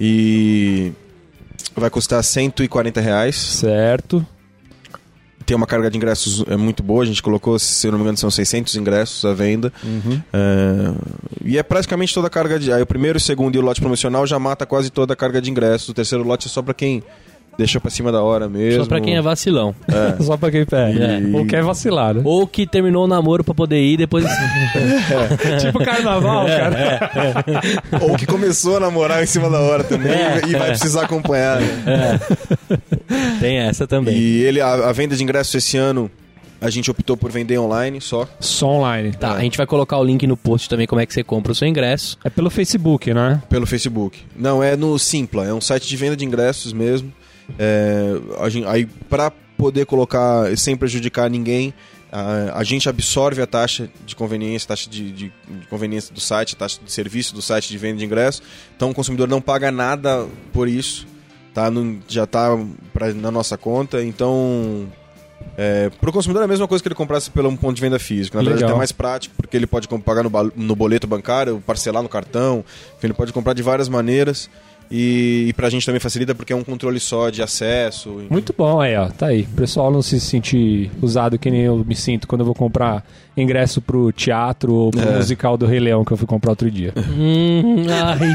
[0.00, 0.92] E.
[1.76, 3.36] Vai custar 140 reais.
[3.36, 4.24] Certo.
[5.44, 7.02] Tem uma carga de ingressos é, muito boa.
[7.02, 9.72] A gente colocou, se eu não me engano, são 600 ingressos à venda.
[10.32, 10.94] É,
[11.44, 12.72] e é praticamente toda a carga de.
[12.72, 15.40] Aí o primeiro, o segundo e o lote promocional já mata quase toda a carga
[15.40, 15.88] de ingressos.
[15.88, 17.02] O terceiro lote é só pra quem
[17.58, 18.82] deixa pra cima da hora mesmo.
[18.82, 19.74] Só pra quem é vacilão.
[20.20, 21.04] Só pra quem pega.
[21.04, 21.20] É.
[21.36, 22.22] Ou quer vacilar, né?
[22.24, 24.24] Ou que terminou o namoro pra poder ir depois.
[25.60, 27.10] tipo carnaval, cara.
[28.00, 30.40] Ou que começou a namorar em cima da hora também É.
[30.46, 31.60] e vai precisar acompanhar.
[31.60, 32.20] né?
[33.40, 34.16] Tem essa também.
[34.16, 36.10] E ele, a, a venda de ingressos esse ano,
[36.60, 38.28] a gente optou por vender online só.
[38.40, 39.12] Só online.
[39.12, 41.52] Tá, a gente vai colocar o link no post também, como é que você compra
[41.52, 42.16] o seu ingresso.
[42.24, 43.42] É pelo Facebook, né?
[43.48, 44.18] Pelo Facebook.
[44.36, 47.12] Não, é no Simpla, é um site de venda de ingressos mesmo.
[47.58, 51.72] É, a gen- aí, para poder colocar sem prejudicar ninguém,
[52.10, 56.56] a, a gente absorve a taxa de conveniência, taxa de, de- de conveniência do site,
[56.56, 58.42] taxa de serviço do site de venda de ingressos.
[58.76, 61.06] Então o consumidor não paga nada por isso,
[61.54, 61.70] tá?
[61.70, 62.48] Não- já está
[63.16, 64.02] na nossa conta.
[64.02, 64.86] Então
[65.56, 67.80] é, para o consumidor é a mesma coisa que ele comprasse pelo um ponto de
[67.82, 68.36] venda físico.
[68.36, 68.76] Na verdade, Legal.
[68.76, 72.64] é mais prático, porque ele pode pagar no, no boleto bancário, parcelar no cartão,
[72.96, 74.48] enfim, ele pode comprar de várias maneiras.
[74.90, 78.10] E, e pra gente também facilita porque é um controle só de acesso.
[78.18, 78.26] enfim.
[78.30, 79.08] Muito bom aí, ó.
[79.08, 79.42] Tá aí.
[79.42, 83.02] O pessoal não se sentir usado que nem eu me sinto quando eu vou comprar
[83.34, 85.16] ingresso pro teatro ou pro É.
[85.16, 86.92] musical do Rei Leão que eu fui comprar outro dia.
[87.22, 88.28] Hum, ai,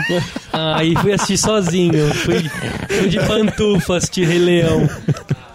[0.53, 2.13] ai, fui assistir sozinho.
[2.13, 2.39] Fui,
[2.89, 4.89] fui de pantufa assistir Rei Leão.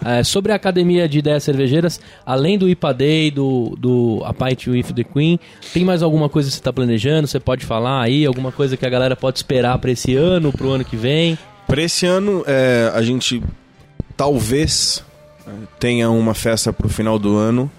[0.05, 4.67] É, sobre a academia de ideias cervejeiras, além do IPA Day, do, do A Pint
[4.67, 5.39] with the Queen,
[5.73, 7.27] tem mais alguma coisa que você está planejando?
[7.27, 8.25] Você pode falar aí?
[8.25, 11.37] Alguma coisa que a galera pode esperar para esse ano, pro ano que vem?
[11.67, 13.41] Pra esse ano, é, a gente
[14.17, 15.03] talvez
[15.47, 17.71] é, tenha uma festa pro final do ano,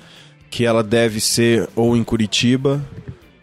[0.50, 2.82] que ela deve ser ou em Curitiba.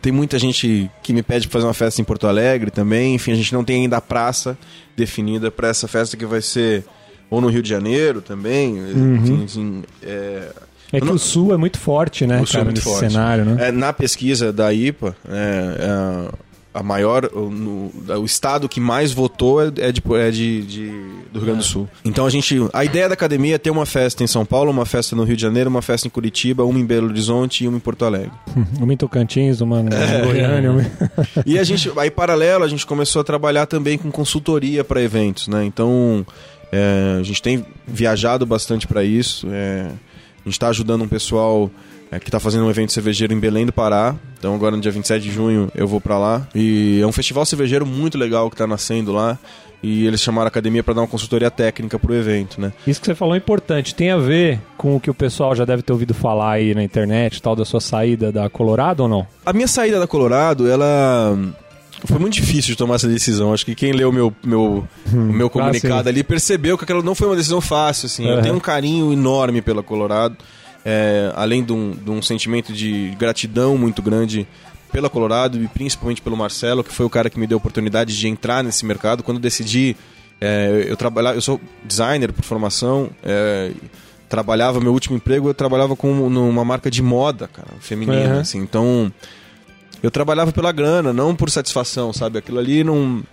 [0.01, 3.13] Tem muita gente que me pede pra fazer uma festa em Porto Alegre também.
[3.13, 4.57] Enfim, a gente não tem ainda a praça
[4.95, 6.83] definida pra essa festa que vai ser
[7.31, 8.77] ou no Rio de Janeiro também.
[8.77, 10.49] Enfim, assim, é,
[10.93, 13.11] É que não- o Sul é muito forte, né, O é cara, muito nesse forte.
[13.11, 13.69] cenário, né?
[13.69, 19.11] É, na pesquisa da IPA, é, é, a maior, o, no- o estado que mais
[19.11, 20.89] votou é, é de, é de- de-
[21.31, 21.87] do Rio Grande do Sul.
[22.03, 24.85] Então a gente, a ideia da academia é ter uma festa em São Paulo, uma
[24.85, 27.75] festa no Rio de Janeiro, uma festa em Curitiba, uma em Belo Horizonte e uma
[27.77, 28.31] em Porto Alegre.
[28.79, 30.25] Uma em Tocantins, uma em É.
[30.25, 30.71] Goiânia.
[30.71, 30.85] uma-
[31.45, 35.47] E a gente, aí paralelo, a gente começou a trabalhar também com consultoria para eventos,
[35.49, 35.63] né?
[35.65, 36.25] Então,
[36.71, 39.47] é, a gente tem viajado bastante para isso.
[39.51, 39.91] é,
[40.41, 41.69] a gente está ajudando um pessoal
[42.11, 44.15] é, que está fazendo um evento cervejeiro em Belém do Pará.
[44.37, 46.47] Então, agora no dia 27 de junho eu vou para lá.
[46.55, 49.37] E é um festival cervejeiro muito legal que está nascendo lá.
[49.83, 52.71] E eles chamaram a academia para dar uma consultoria técnica pro evento, né?
[52.85, 53.95] Isso que você falou é importante.
[53.95, 56.83] Tem a ver com o que o pessoal já deve ter ouvido falar aí na
[56.83, 59.25] internet, tal, da sua saída da Colorado ou não?
[59.43, 61.35] A minha saída da Colorado, ela
[62.05, 63.53] foi muito difícil de tomar essa decisão.
[63.53, 66.09] Acho que quem leu meu meu o meu comunicado sim.
[66.09, 68.07] ali percebeu que aquela não foi uma decisão fácil.
[68.07, 68.41] Assim, eu Uhum.
[68.41, 70.35] tenho um carinho enorme pela Colorado,
[70.85, 74.47] é, além de um, de um sentimento de gratidão muito grande
[74.91, 78.17] pela Colorado e principalmente pelo Marcelo, que foi o cara que me deu a oportunidade
[78.17, 79.23] de entrar nesse mercado.
[79.23, 79.95] Quando eu decidi,
[80.41, 83.09] é, eu trabalhar, eu sou designer por formação.
[83.23, 83.71] é,
[84.27, 88.39] trabalhava meu último emprego, eu trabalhava com numa marca de moda, cara, feminina, Uhum.
[88.39, 88.59] assim.
[88.59, 89.11] Então,
[90.01, 92.39] eu trabalhava pela grana, não por satisfação, sabe?
[92.39, 93.23] Aquilo ali não.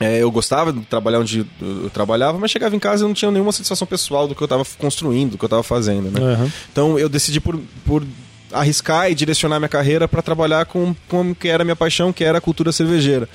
[0.00, 3.30] é, eu gostava de trabalhar onde eu trabalhava, mas chegava em casa e não tinha
[3.30, 6.20] nenhuma satisfação pessoal do que eu estava construindo, do que eu estava fazendo, né?
[6.20, 6.50] Uhum.
[6.72, 8.02] Então eu decidi por, por
[8.52, 12.12] arriscar e direcionar minha carreira para trabalhar com, com o que era a minha paixão,
[12.12, 13.28] que era a cultura cervejeira.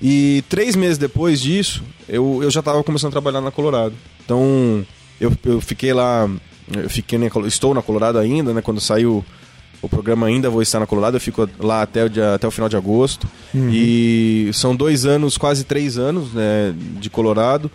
[0.00, 3.94] E três meses depois disso, eu, eu já estava começando a trabalhar na Colorado.
[4.24, 4.86] Então
[5.20, 6.30] eu, eu fiquei lá
[6.72, 8.62] Eu fiquei na, estou na Colorado ainda, né?
[8.62, 9.24] Quando saiu
[9.80, 12.50] o programa ainda vou estar na Colorado, eu fico lá até o, dia, até o
[12.50, 13.28] final de agosto.
[13.72, 17.70] E são dois anos, quase três anos né, de Colorado.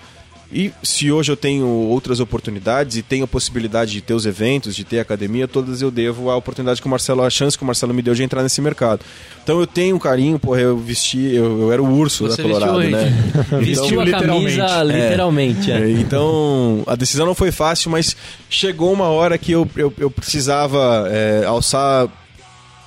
[0.54, 4.76] E se hoje eu tenho outras oportunidades e tenho a possibilidade de ter os eventos,
[4.76, 7.64] de ter a academia, todas eu devo à oportunidade que o Marcelo, a chance que
[7.64, 9.02] o Marcelo me deu de entrar nesse mercado.
[9.44, 12.50] Então eu tenho um carinho, porra, eu vesti, eu, eu era o urso Você da
[12.50, 13.24] Colorado, vestiu, né?
[13.60, 15.72] vestiu a camisa literalmente.
[15.72, 15.82] é.
[15.82, 18.16] É, Então, a decisão não foi fácil, mas
[18.48, 22.08] chegou uma hora que eu, eu, eu precisava é, alçar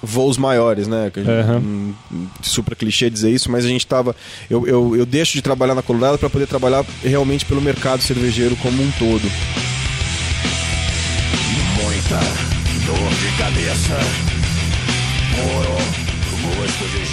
[0.03, 1.11] voos maiores, né?
[1.13, 1.57] Que a gente- Aham.
[1.59, 1.95] hum,
[2.43, 4.15] super clichê dizer isso, mas a gente tava.
[4.49, 8.57] Eu, eu, eu deixo de trabalhar na Colorado para poder trabalhar realmente pelo mercado cervejeiro
[8.57, 9.23] como um todo.
[11.83, 12.21] Muita
[12.87, 13.97] dor de cabeça.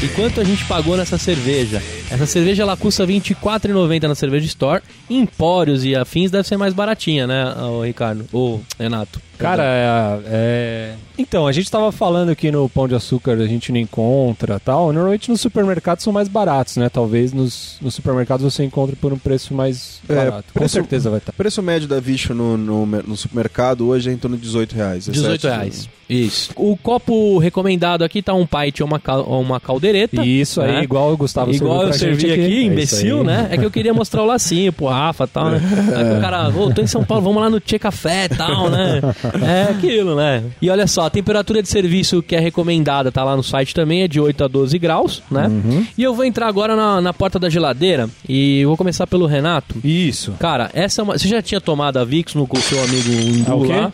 [0.01, 1.81] E quanto a gente pagou nessa cerveja?
[2.11, 4.81] Essa cerveja ela custa R$ 24,90 na Cerveja Store.
[5.09, 7.45] Em Empórios e afins deve ser mais baratinha, né,
[7.85, 8.25] Ricardo?
[8.33, 9.21] Ô, Renato.
[9.37, 13.71] Cara, é, é- Então, a gente tava falando aqui no Pão de Açúcar, a gente
[13.71, 14.91] não encontra tal.
[14.93, 16.89] Normalmente nos supermercados são mais baratos, né?
[16.89, 20.45] Talvez nos, nos supermercados você encontre por um preço mais É, barato.
[20.53, 21.31] Com preço- certeza vai estar.
[21.31, 24.73] O preço médio da Vicho no, no, no supermercado hoje é em torno de 18
[24.75, 25.05] reais.
[25.05, 25.89] 18 reais.
[26.09, 26.51] Isso.
[26.55, 30.23] O copo recomendado aqui tá um pint ou uma, cal- uma caldeireta.
[30.23, 30.83] Isso aí, né?
[30.83, 33.23] igual o Gustavo Igual eu servi aqui, É isso imbecil, aí.
[33.25, 33.47] né?
[33.51, 35.61] É que eu queria mostrar o lacinho pro Rafa e tal, né?
[35.95, 38.69] Aí o cara, ô, tô em São Paulo, vamos lá no Tchê Café e tal,
[38.69, 39.01] né?
[39.43, 40.43] É aquilo, né?
[40.61, 44.03] E olha só, a temperatura de serviço que é recomendada, tá lá no site também,
[44.03, 45.47] é de 8 a 12 graus, né?
[45.47, 45.85] Uhum.
[45.97, 49.75] E eu vou entrar agora na, na porta da geladeira e vou começar pelo Renato.
[49.83, 50.33] Isso.
[50.39, 51.17] Cara, essa é uma...
[51.17, 53.73] Você já tinha tomado a Vixno com o seu amigo Hindu quê?
[53.73, 53.91] lá?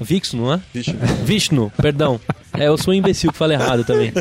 [0.00, 0.60] A Vixno, não é?
[0.72, 0.96] Vixe.
[1.24, 2.20] Vishnu, perdão.
[2.60, 4.12] É, eu sou um imbecil que falei errado também.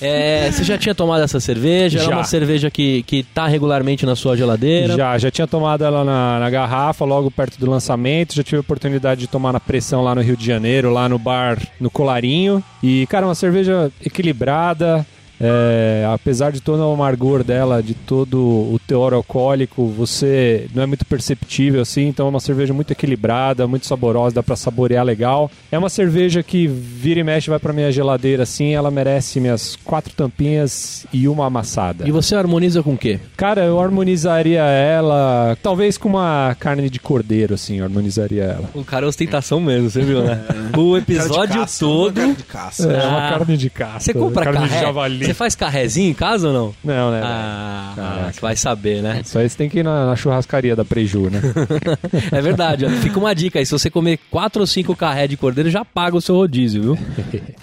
[0.00, 1.98] É, você já tinha tomado essa cerveja?
[1.98, 2.16] Ela é Já.
[2.18, 4.94] uma cerveja que, que tá regularmente na sua geladeira?
[4.94, 8.34] Já, já tinha tomado ela na, na garrafa logo perto do lançamento.
[8.34, 11.18] Já tive a oportunidade de tomar na pressão lá no Rio de Janeiro, lá no
[11.18, 12.62] bar no Colarinho.
[12.82, 15.06] E, cara, uma cerveja equilibrada.
[15.40, 20.86] É, apesar de todo o amargor dela, de todo o teor alcoólico, você não é
[20.86, 22.08] muito perceptível assim.
[22.08, 25.50] Então é uma cerveja muito equilibrada, muito saborosa, dá pra saborear legal.
[25.70, 28.74] É uma cerveja que vira e mexe, vai pra minha geladeira assim.
[28.74, 32.06] Ela merece minhas quatro tampinhas e uma amassada.
[32.06, 33.20] E você harmoniza com o quê?
[33.36, 38.70] Cara, eu harmonizaria ela, talvez com uma carne de cordeiro, assim, eu harmonizaria ela.
[38.74, 40.40] O cara é ostentação mesmo, você viu, né?
[40.76, 42.34] O episódio todo...
[42.34, 42.90] de caça.
[42.90, 44.00] É, uma carne de caça.
[44.00, 44.80] Você compra carne de carré?
[44.80, 45.27] javali.
[45.28, 46.74] Você faz carrezinho em casa ou não?
[46.82, 47.20] Não, né?
[47.22, 48.32] Ah, Caraca.
[48.40, 49.20] vai saber, né?
[49.24, 51.40] Isso aí você tem que ir na, na churrascaria da Preju, né?
[52.32, 52.88] É verdade, ó.
[52.90, 53.66] fica uma dica aí.
[53.66, 56.98] Se você comer quatro ou cinco carré de cordeiro, já paga o seu rodízio, viu?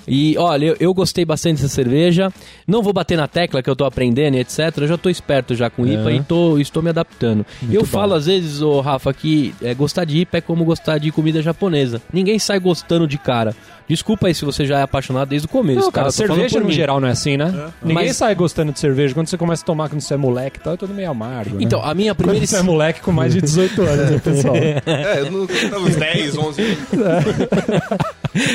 [0.08, 2.32] E olha, eu, eu gostei bastante dessa cerveja.
[2.68, 4.60] Não vou bater na tecla que eu tô aprendendo e etc.
[4.78, 6.16] Eu já tô esperto já com IPA É.
[6.16, 7.46] e tô, estou me adaptando.
[7.72, 7.88] eu bom.
[7.88, 11.42] falo às vezes, ô Rafa, que é, gostar de IPA é como gostar de comida
[11.42, 12.02] japonesa.
[12.14, 13.56] Ninguém sai gostando de cara.
[13.88, 16.06] Desculpa aí se você já é apaixonado desde o começo, Não, cara.
[16.06, 16.72] cara, cerveja no mim.
[16.72, 17.72] geral não é assim, né?
[17.84, 19.14] Ninguém Mas- sai gostando de cerveja.
[19.14, 21.58] Quando você começa a tomar quando você é moleque e tal, é tudo meio amargo.
[21.62, 21.92] Então, né?
[21.92, 22.48] a minha Quando primeira.
[22.48, 24.56] você é moleque com mais de 18 anos, né, pessoal?
[24.86, 26.78] É, eu não tava uns 10, 11 anos.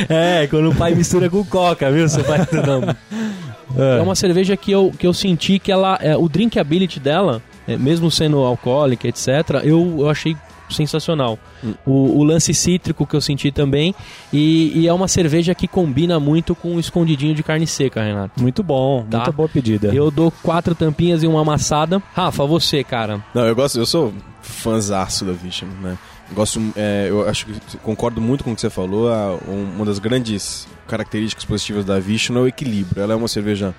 [0.09, 2.09] É, quando o pai mistura com coca, viu?
[2.09, 2.95] Seu pai não.
[3.99, 5.99] É uma cerveja que eu, que eu senti que ela.
[6.03, 9.28] É, o drinkability dela, é, mesmo sendo alcoólica, etc.,
[9.62, 10.37] eu, eu achei
[10.73, 11.39] sensacional.
[11.87, 13.95] O, o lance cítrico que eu senti também.
[14.33, 18.41] E, e é uma cerveja que combina muito com o escondidinho de carne seca, Renato.
[18.41, 19.18] Muito bom, Tá.
[19.18, 19.95] muito boa pedida.
[19.95, 22.03] Eu dou quatro tampinhas e uma amassada.
[22.14, 23.23] Rafa, você, cara.
[23.35, 24.12] Não, eu gosto, eu sou
[24.43, 25.97] fãzaço da Vision, né?
[26.33, 29.11] Gosto, é, eu acho que concordo muito com o que você falou.
[29.12, 33.03] A, um- uma das grandes características positivas da Vision é o equilíbrio.
[33.03, 33.75] Ela é uma cerveja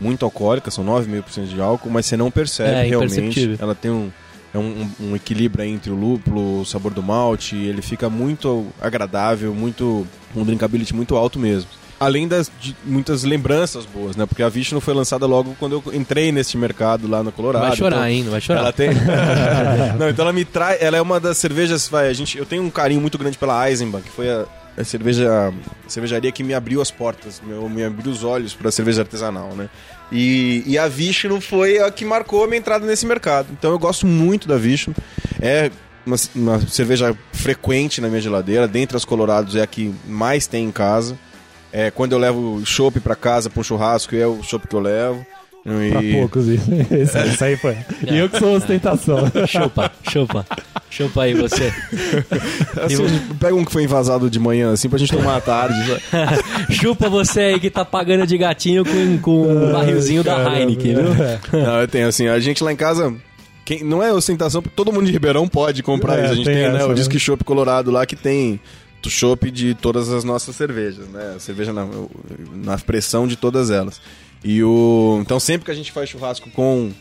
[0.00, 3.56] muito alcoólica, são 9,5% de álcool, mas você não percebe É, realmente.
[3.60, 4.10] Ela tem um,
[4.54, 9.52] é um, um- equilíbrio entre o lúpulo, o sabor do malte, ele fica muito agradável,
[9.52, 11.68] muito um drinkability muito alto mesmo.
[11.98, 14.26] Além das de muitas lembranças boas, né?
[14.26, 17.68] Porque a Vision foi lançada logo quando eu entrei nesse mercado lá no Colorado.
[17.68, 18.24] vai chorar, então- hein?
[18.24, 18.60] Não vai chorar.
[18.60, 18.90] ela tem.
[19.98, 20.82] não, então ela me traz.
[20.82, 21.88] Ela é uma das cervejas.
[21.88, 24.44] Vai, a gente, eu tenho um carinho muito grande pela Eisenbahn, que foi a,
[24.76, 25.30] a cerveja,
[25.86, 29.50] a cervejaria que me abriu as portas, meu, me abriu os olhos para cerveja artesanal,
[29.54, 29.68] né?
[30.12, 33.48] E, e a Vishnu foi a que marcou a minha entrada nesse mercado.
[33.52, 34.94] Então eu gosto muito da Vishnu.
[35.40, 35.70] É
[36.06, 38.68] uma, uma cerveja frequente na minha geladeira.
[38.68, 41.18] Dentre as Colorados é a que mais tem em casa.
[41.72, 44.80] É, quando eu levo chopp para casa para um churrasco, é o chopp que eu
[44.80, 45.26] levo.
[45.66, 46.70] E- Pra poucos, isso.
[46.72, 47.76] Isso, isso aí foi.
[48.06, 49.18] E eu que sou ostentação.
[49.48, 50.46] Chupa, chupa.
[50.94, 51.72] Chupa aí você.
[52.80, 55.74] Assim, pega um que foi invasado de manhã, assim, pra gente tomar à tarde.
[56.70, 60.56] Chupa você aí que tá pagando de gatinho com, com o barrilzinho da.
[60.56, 61.04] Heineken, viu?
[61.52, 63.12] Não, eu tenho assim, a gente lá em casa.
[63.64, 66.32] Quem, não é ostentação, porque todo mundo de Ribeirão pode comprar É, isso.
[66.32, 66.94] A gente tem tem, né, essa, o né?
[66.94, 68.60] Disque Shop Colorado lá que tem
[69.06, 71.36] chopp de todas as nossas cervejas, né?
[71.40, 71.86] Cerveja na,
[72.54, 74.00] na pressão de todas elas.
[74.44, 76.92] E o então sempre que a gente faz churrasco com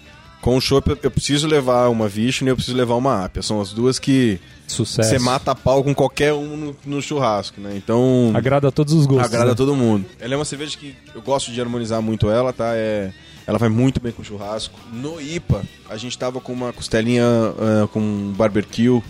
[0.44, 3.41] com o chopp, eu- preciso levar uma Vishnu e eu preciso levar uma Apia.
[3.41, 5.10] São as duas que Sucesso.
[5.10, 7.72] você mata a pau com qualquer um no, no churrasco, né?
[7.76, 9.26] Então Agrada a todos os gostos.
[9.26, 9.52] agrada né?
[9.54, 10.06] a todo mundo.
[10.20, 12.74] Ela é uma cerveja que eu gosto de harmonizar muito ela, tá?
[12.76, 13.12] É,
[13.48, 14.78] ela vai muito bem com churrasco.
[14.91, 19.02] No IPA, a gente tava com uma costelinha ah, com barbecue.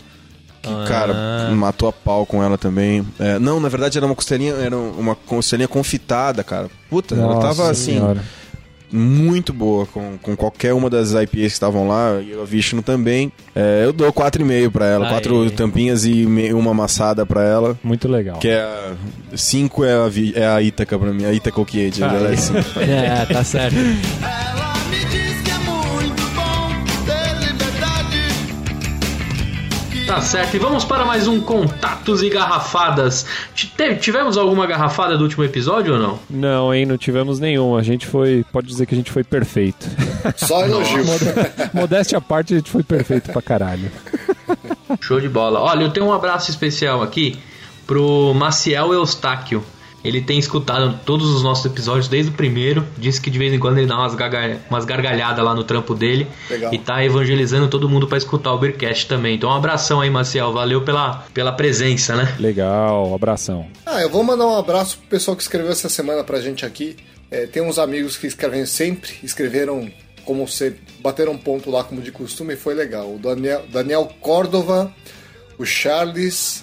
[0.62, 0.86] Que, Ah.
[0.88, 3.06] cara, matou a pau com ela também.
[3.20, 6.70] É, não, na verdade era uma costelinha, era uma costelinha confitada, cara.
[6.90, 8.24] Puta, ela Nossa tava assim, senhora.
[8.94, 12.22] Muito boa com, com qualquer uma das IPAs que estavam lá.
[12.22, 13.32] E a Vishnu também.
[13.56, 15.06] É, eu dou 4,5 pra ela.
[15.06, 15.12] Aí.
[15.12, 17.78] Quatro tampinhas e me- uma amassada pra ela.
[17.84, 18.38] Muito legal.
[18.40, 18.94] Que é a
[19.36, 21.60] 5 é a, é a Ítaca pra mim, a Ítaca
[22.16, 22.34] ela é é.
[22.34, 22.54] assim.
[22.80, 23.76] É, tá certo.
[30.14, 33.26] Tá certo, e vamos para mais um Contatos e Garrafadas.
[33.76, 36.20] T- Tivemos alguma garrafada do último episódio ou não?
[36.30, 36.86] Não, hein?
[36.86, 37.76] Não tivemos nenhum.
[37.76, 38.46] A gente foi.
[38.52, 39.88] Pode dizer que a gente foi perfeito.
[40.38, 41.04] Só elogio.
[41.74, 43.92] Modéstia à parte, a gente foi perfeito pra caralho.
[45.02, 45.60] Show de bola.
[45.60, 47.40] Olha, eu tenho um abraço especial aqui
[47.88, 49.64] pro Maciel Eustáquio.
[50.04, 52.86] Ele tem escutado todos os nossos episódios desde o primeiro.
[52.98, 54.16] Disse que de vez em quando ele dá umas,
[54.70, 56.28] umas gargalhadas lá no trampo dele.
[56.50, 56.74] Legal.
[56.74, 59.36] E tá evangelizando todo mundo pra escutar o Beercast também.
[59.36, 60.52] Então um abração aí, Maciel.
[60.52, 62.36] Valeu pela, pela presença, né?
[62.40, 63.68] Legal, abração.
[63.86, 66.98] Ah, eu vou mandar um abraço pro pessoal que escreveu essa semana pra gente aqui.
[67.32, 69.90] É, tem uns amigos que escrevem sempre, escreveram
[70.24, 73.16] como sempre, bateram ponto lá como de costume e foi legal.
[73.16, 74.94] O Daniel, Daniel Córdova,
[75.58, 76.63] o Charles,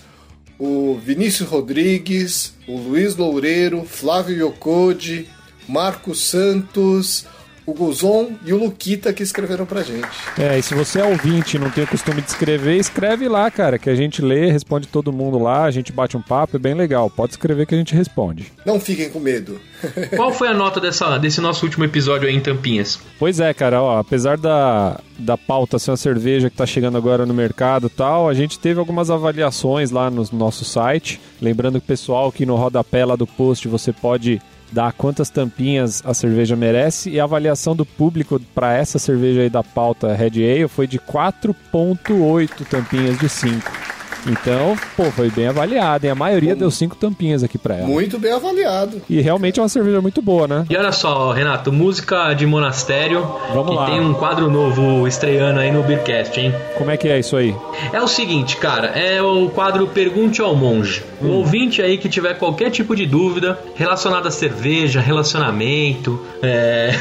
[0.61, 5.27] o Vinícius Rodrigues, o Luiz Loureiro, Flávio Yokode,
[5.67, 7.25] Marcos Santos,
[7.71, 10.09] o Guzon e o Luquita que escreveram pra gente.
[10.39, 13.51] É, e se você é ouvinte e não tem o costume de escrever, escreve lá,
[13.51, 16.59] cara, que a gente lê, responde todo mundo lá, a gente bate um papo, é
[16.59, 17.09] bem legal.
[17.09, 18.53] Pode escrever que a gente responde.
[18.67, 19.61] Não fiquem com medo.
[20.17, 22.99] Qual foi a nota dessa, desse nosso último episódio aí em Tampinhas?
[23.19, 27.25] Pois é, cara, ó, apesar da, da pauta ser uma cerveja que tá chegando agora
[27.25, 31.21] no mercado e tal, a gente teve algumas avaliações lá no nosso site.
[31.41, 34.41] Lembrando que o pessoal que no rodapé lá do post você pode
[34.73, 39.51] dar quantas tampinhas a cerveja merece e a avaliação do público para essa cerveja aí
[39.51, 43.91] da pauta Red Ale foi de 4.8 tampinhas de 5.
[44.27, 47.87] Então, pô, foi bem avaliada, e a maioria deu 5 tampinhas aqui pra ela.
[47.87, 49.01] Muito bem avaliado.
[49.09, 50.67] E realmente é uma cerveja muito boa, né?
[50.69, 53.27] E olha só, Renato, música de monastério.
[53.55, 53.87] Vamos que lá.
[53.87, 56.55] tem um quadro novo estreando aí no Beercast, hein?
[56.77, 57.55] Como é que é isso aí?
[57.93, 61.03] É o seguinte, cara, é o quadro Pergunte ao Monge.
[61.21, 66.93] O ouvinte aí que tiver qualquer tipo de dúvida relacionada a cerveja, relacionamento, é...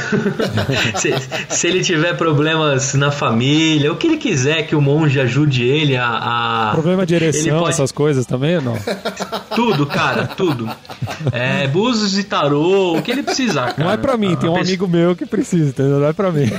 [0.99, 1.13] se,
[1.49, 5.95] se ele tiver problemas na família, o que ele quiser que o monge ajude ele
[5.95, 6.05] a.
[6.07, 8.77] a- Problema de ereção, pode- essas coisas também ou não?
[9.55, 10.69] Tudo, cara, tudo.
[11.31, 13.83] É, búzios e tarô, o que ele precisar, cara.
[13.83, 15.99] Não é pra mim, tem um amigo meu que precisa, entendeu?
[15.99, 16.49] Não é pra mim.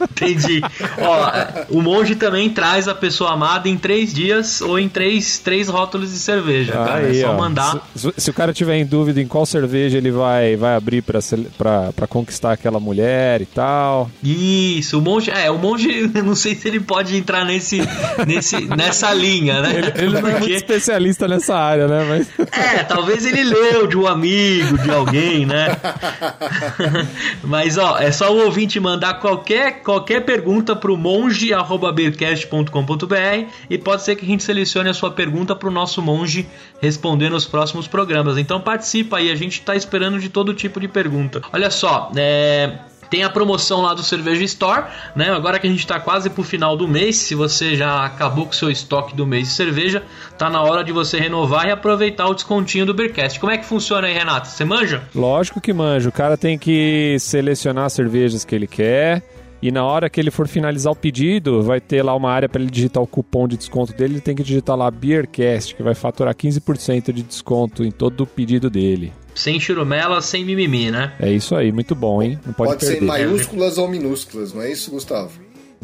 [0.00, 0.60] Entendi.
[0.98, 5.68] Ó, o monge também traz a pessoa amada em três dias ou em três, três
[5.68, 7.08] rótulos de cerveja, cara.
[7.10, 7.36] é só ó.
[7.36, 7.80] mandar.
[7.94, 12.06] Se, se o cara tiver em dúvida em qual cerveja ele vai, vai abrir pra
[12.08, 14.10] conquistar aquela mulher e tal.
[14.22, 15.30] Isso, o monge.
[15.30, 17.80] É, o monge, não sei se ele pode entrar nesse,
[18.26, 19.92] nesse, nessa linha, né?
[19.96, 22.04] Ele não é muito Porque- especialista nessa área, né?
[22.08, 25.76] Mas É, talvez ele leu de um amigo, de alguém, né?
[27.42, 34.16] Mas ó, é só o ouvinte mandar qualquer, qualquer pergunta pro monge@beercast.com.br e pode ser
[34.16, 36.46] que a gente selecione a sua pergunta pro nosso monge
[36.80, 38.38] responder nos próximos programas.
[38.38, 41.40] Então participa aí, a gente tá esperando de todo tipo de pergunta.
[41.52, 42.78] Olha só, é,
[43.10, 44.84] tem a promoção lá do Cerveja Store,
[45.16, 45.30] né?
[45.30, 48.52] Agora que a gente tá quase pro final do mês, se você já acabou com
[48.52, 50.04] o seu estoque do mês de cerveja,
[50.38, 53.40] tá na hora de você renovar e aproveitar o descontinho do Beercast.
[53.40, 54.46] Como é que funciona aí, Renato?
[54.46, 55.02] Você manja?
[55.12, 56.08] lógico que manja.
[56.08, 59.24] O cara tem que selecionar as cervejas que ele quer.
[59.62, 62.62] E na hora que ele for finalizar o pedido, vai ter lá uma área para
[62.62, 64.14] ele digitar o cupom de desconto dele.
[64.14, 68.26] Ele tem que digitar lá Beercast, que vai faturar 15% de desconto em todo o
[68.26, 69.12] pedido dele.
[69.34, 71.12] Sem churumela, sem mimimi, né?
[71.20, 72.38] É isso aí, muito bom, hein?
[72.44, 73.04] Não pode, Pode, ser perder.
[73.04, 75.30] em maiúsculas ou minúsculas, não é isso, Gustavo?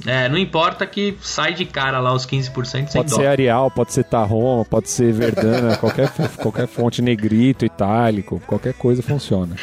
[0.04, 3.16] É, não importa que sai de cara lá os 15% sem Pode dó.
[3.16, 9.02] ser Arial, pode ser Tarroma, pode ser Verdana, qualquer, qualquer fonte negrito, itálico, qualquer coisa
[9.02, 9.56] funciona.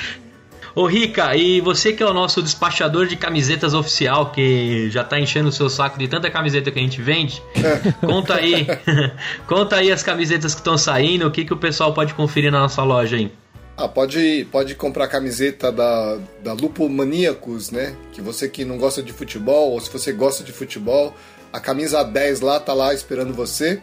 [0.75, 5.19] Ô Rica, e você que é o nosso despachador de camisetas oficial, que já tá
[5.19, 7.43] enchendo o seu saco de tanta camiseta que a gente vende,
[8.01, 8.65] conta aí,
[9.47, 12.59] conta aí as camisetas que estão saindo, o que, que o pessoal pode conferir na
[12.59, 13.31] nossa loja aí.
[13.77, 17.95] Ah, pode, pode comprar a camiseta da, da Lupo Maníacos, né?
[18.11, 21.13] Que você que não gosta de futebol, ou se você gosta de futebol,
[21.51, 23.79] a camisa 10 lá tá lá esperando você.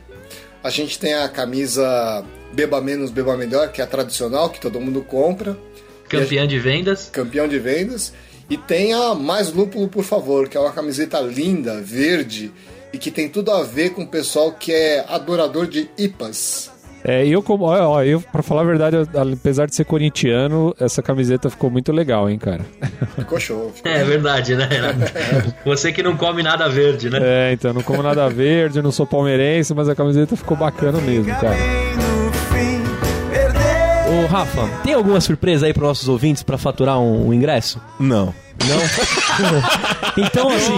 [0.62, 4.80] A gente tem a camisa Beba Menos, Beba Melhor, que é a tradicional, que todo
[4.80, 5.56] mundo compra.
[6.10, 7.08] Campeã de vendas.
[7.12, 8.12] campeão de vendas.
[8.48, 12.50] E tem a Mais Lúpulo, por favor, que é uma camiseta linda, verde,
[12.92, 16.68] e que tem tudo a ver com o pessoal que é adorador de IPAs.
[17.02, 20.74] É, eu como, ó, ó, eu pra falar a verdade, eu- apesar de ser corintiano,
[20.78, 22.60] essa camiseta ficou muito legal, hein, cara.
[23.16, 23.72] Ficou show.
[23.74, 23.90] Ficou...
[23.90, 24.68] É verdade, né?
[25.64, 27.18] Você que não come nada verde, né?
[27.22, 31.32] É, então não como nada verde, não sou palmeirense, mas a camiseta ficou bacana mesmo,
[31.36, 31.56] cara.
[34.22, 37.80] Ô, Rafa, tem alguma surpresa aí para nossos ouvintes para faturar um, um ingresso?
[37.98, 38.34] Não.
[40.18, 40.72] Então, assim,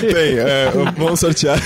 [0.00, 1.58] Tem, é, vamos sortear.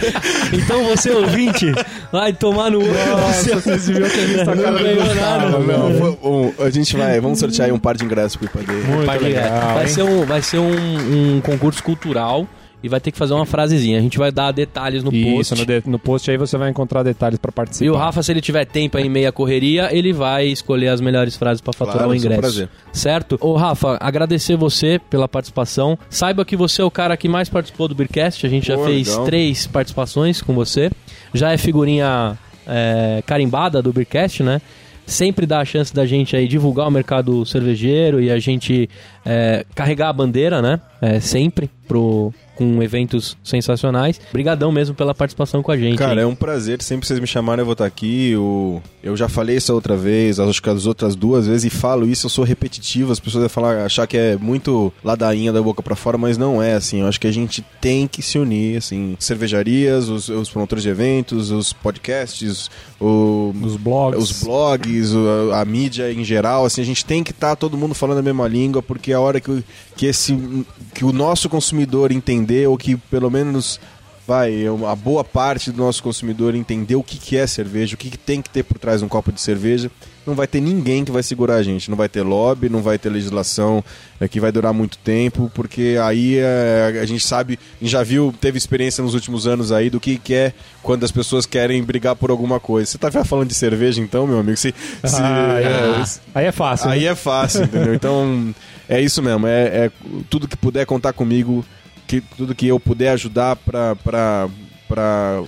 [0.52, 1.72] então você ouvinte
[2.10, 5.48] vai tomar no Nossa, vocês viram que a gente tá não ganhou nada.
[5.58, 6.18] Não, vou-
[6.58, 8.72] um, a gente vai, vamos sortear aí um par de ingressos pro IPAD.
[8.72, 9.88] Muito Vai, legal, vai hein?
[9.88, 12.46] ser, um, vai ser um, um concurso cultural
[12.82, 13.98] e vai ter que fazer uma frasezinha.
[13.98, 15.54] A gente vai dar detalhes no Isso, post.
[15.58, 17.84] no, de- no post aí você vai encontrar detalhes pra participar.
[17.86, 21.00] E o Rafa, se ele tiver tempo aí em meia correria, ele vai escolher as
[21.00, 22.54] melhores frases pra faturar Claro, o isso é um ingresso.
[22.56, 22.68] prazer.
[22.92, 23.38] Certo?
[23.40, 25.98] Ô, Rafa, agradecer você pela participação.
[26.10, 28.44] Saiba que você é o cara que mais participou do Beercast.
[28.46, 29.24] A gente já Pô, fez legal.
[29.24, 30.90] três participações com você.
[31.34, 34.60] Já é figurinha é, carimbada do Beercast, né?
[35.04, 38.88] Sempre dá a chance da gente aí divulgar o mercado cervejeiro e a gente
[39.26, 40.80] é, carregar a bandeira, né?
[41.00, 44.20] É, sempre pro, com eventos sensacionais.
[44.30, 45.96] Obrigadão mesmo pela participação com a gente.
[45.98, 46.20] Cara, hein?
[46.20, 46.82] é um prazer.
[46.82, 48.30] Sempre que vocês me chamarem, eu vou estar aqui.
[48.30, 52.06] Eu, eu já falei isso outra vez, acho que as outras duas vezes, e falo
[52.06, 53.12] isso, eu sou repetitivo.
[53.12, 56.62] As pessoas vão falar, achar que é muito ladainha da boca pra fora, mas não
[56.62, 57.00] é assim.
[57.00, 59.16] Eu acho que a gente tem que se unir, assim.
[59.18, 64.22] Cervejarias, os, os promotores de eventos, os podcasts, o, Os blogs.
[64.22, 65.12] os blogs,
[65.52, 68.22] a, a mídia em geral, assim, a gente tem que estar todo mundo falando a
[68.22, 69.64] mesma língua, porque a hora que,
[69.96, 73.80] que, esse, que o nosso consumidor entender, ou que pelo menos
[74.26, 78.10] vai, a boa parte do nosso consumidor entender o que, que é cerveja, o que,
[78.10, 79.90] que tem que ter por trás de um copo de cerveja,
[80.24, 81.90] não vai ter ninguém que vai segurar a gente.
[81.90, 83.82] Não vai ter lobby, não vai ter legislação
[84.20, 88.04] é, que vai durar muito tempo, porque aí é, a gente sabe, a gente já
[88.04, 90.52] viu, teve experiência nos últimos anos aí do que, que é
[90.82, 92.88] quando as pessoas querem brigar por alguma coisa.
[92.90, 94.56] Você tá falando de cerveja então, meu amigo?
[94.56, 94.72] Se,
[95.04, 96.04] se- Ah, é, é.
[96.36, 96.88] Aí é fácil.
[96.90, 97.06] Aí né?
[97.06, 97.92] é fácil, entendeu?
[97.92, 98.54] Então,
[98.88, 99.48] é isso mesmo.
[99.48, 99.90] É, é
[100.30, 101.64] tudo que puder contar comigo,
[102.06, 104.50] que, tudo que eu puder ajudar pra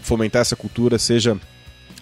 [0.02, 1.36] fomentar essa cultura, seja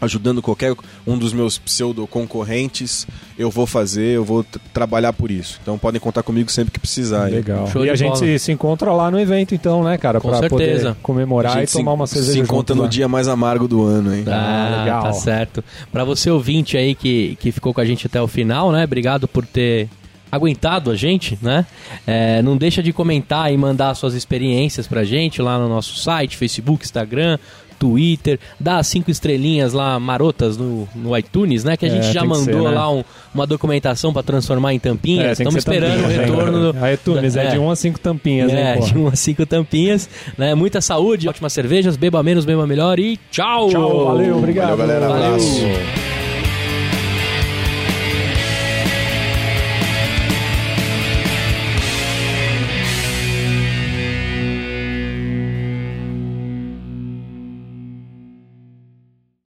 [0.03, 0.75] ajudando qualquer
[1.07, 3.07] um dos meus pseudo concorrentes,
[3.39, 4.45] eu vou fazer, eu vou
[4.75, 5.61] trabalhar por isso.
[5.63, 7.31] Então podem contar comigo sempre que precisar.
[7.31, 7.69] Legal.
[7.69, 8.19] Show e a gente bola.
[8.19, 10.21] se, se encontra lá no evento, então, né, cara?
[10.21, 10.49] Certeza.
[10.49, 12.89] poder comemorar e gente tomar uma cerveja Se encontra junto no lá.
[12.89, 14.25] dia mais amargo do ano, hein?
[14.27, 15.03] Ah, legal.
[15.05, 15.63] tá certo.
[15.93, 18.83] Pra você ouvinte aí que, que ficou com a gente até o final, né?
[18.83, 19.89] Obrigado por ter
[20.33, 21.67] aguentado a gente, né?
[22.07, 26.37] É, não deixa de comentar e mandar suas experiências pra gente lá no nosso site,
[26.39, 27.39] Facebook, Instagram,
[27.79, 31.77] Twitter, dá as cinco estrelinhas lá marotas no, no iTunes, né?
[31.77, 32.71] Que a É, gente já tem que mandou ser, né?
[32.71, 33.03] lá um-
[33.35, 35.27] uma documentação pra transformar em tampinhas.
[35.27, 36.73] É, Estamos esperando tampinha, o retorno.
[36.75, 36.81] né?
[36.81, 38.85] A iTunes é, de 1 a 5 tampinhas, É, né, pô?
[38.87, 40.09] de 1 a 5 tampinhas,
[40.39, 40.55] né?
[40.55, 43.69] Muita saúde, ótimas cervejas, beba menos, beba melhor e tchau!
[43.69, 44.77] Tchau, valeu, obrigado.
[44.77, 45.09] Valeu, galera.
[45.09, 45.27] Valeu.
[45.35, 46.12] Abraço.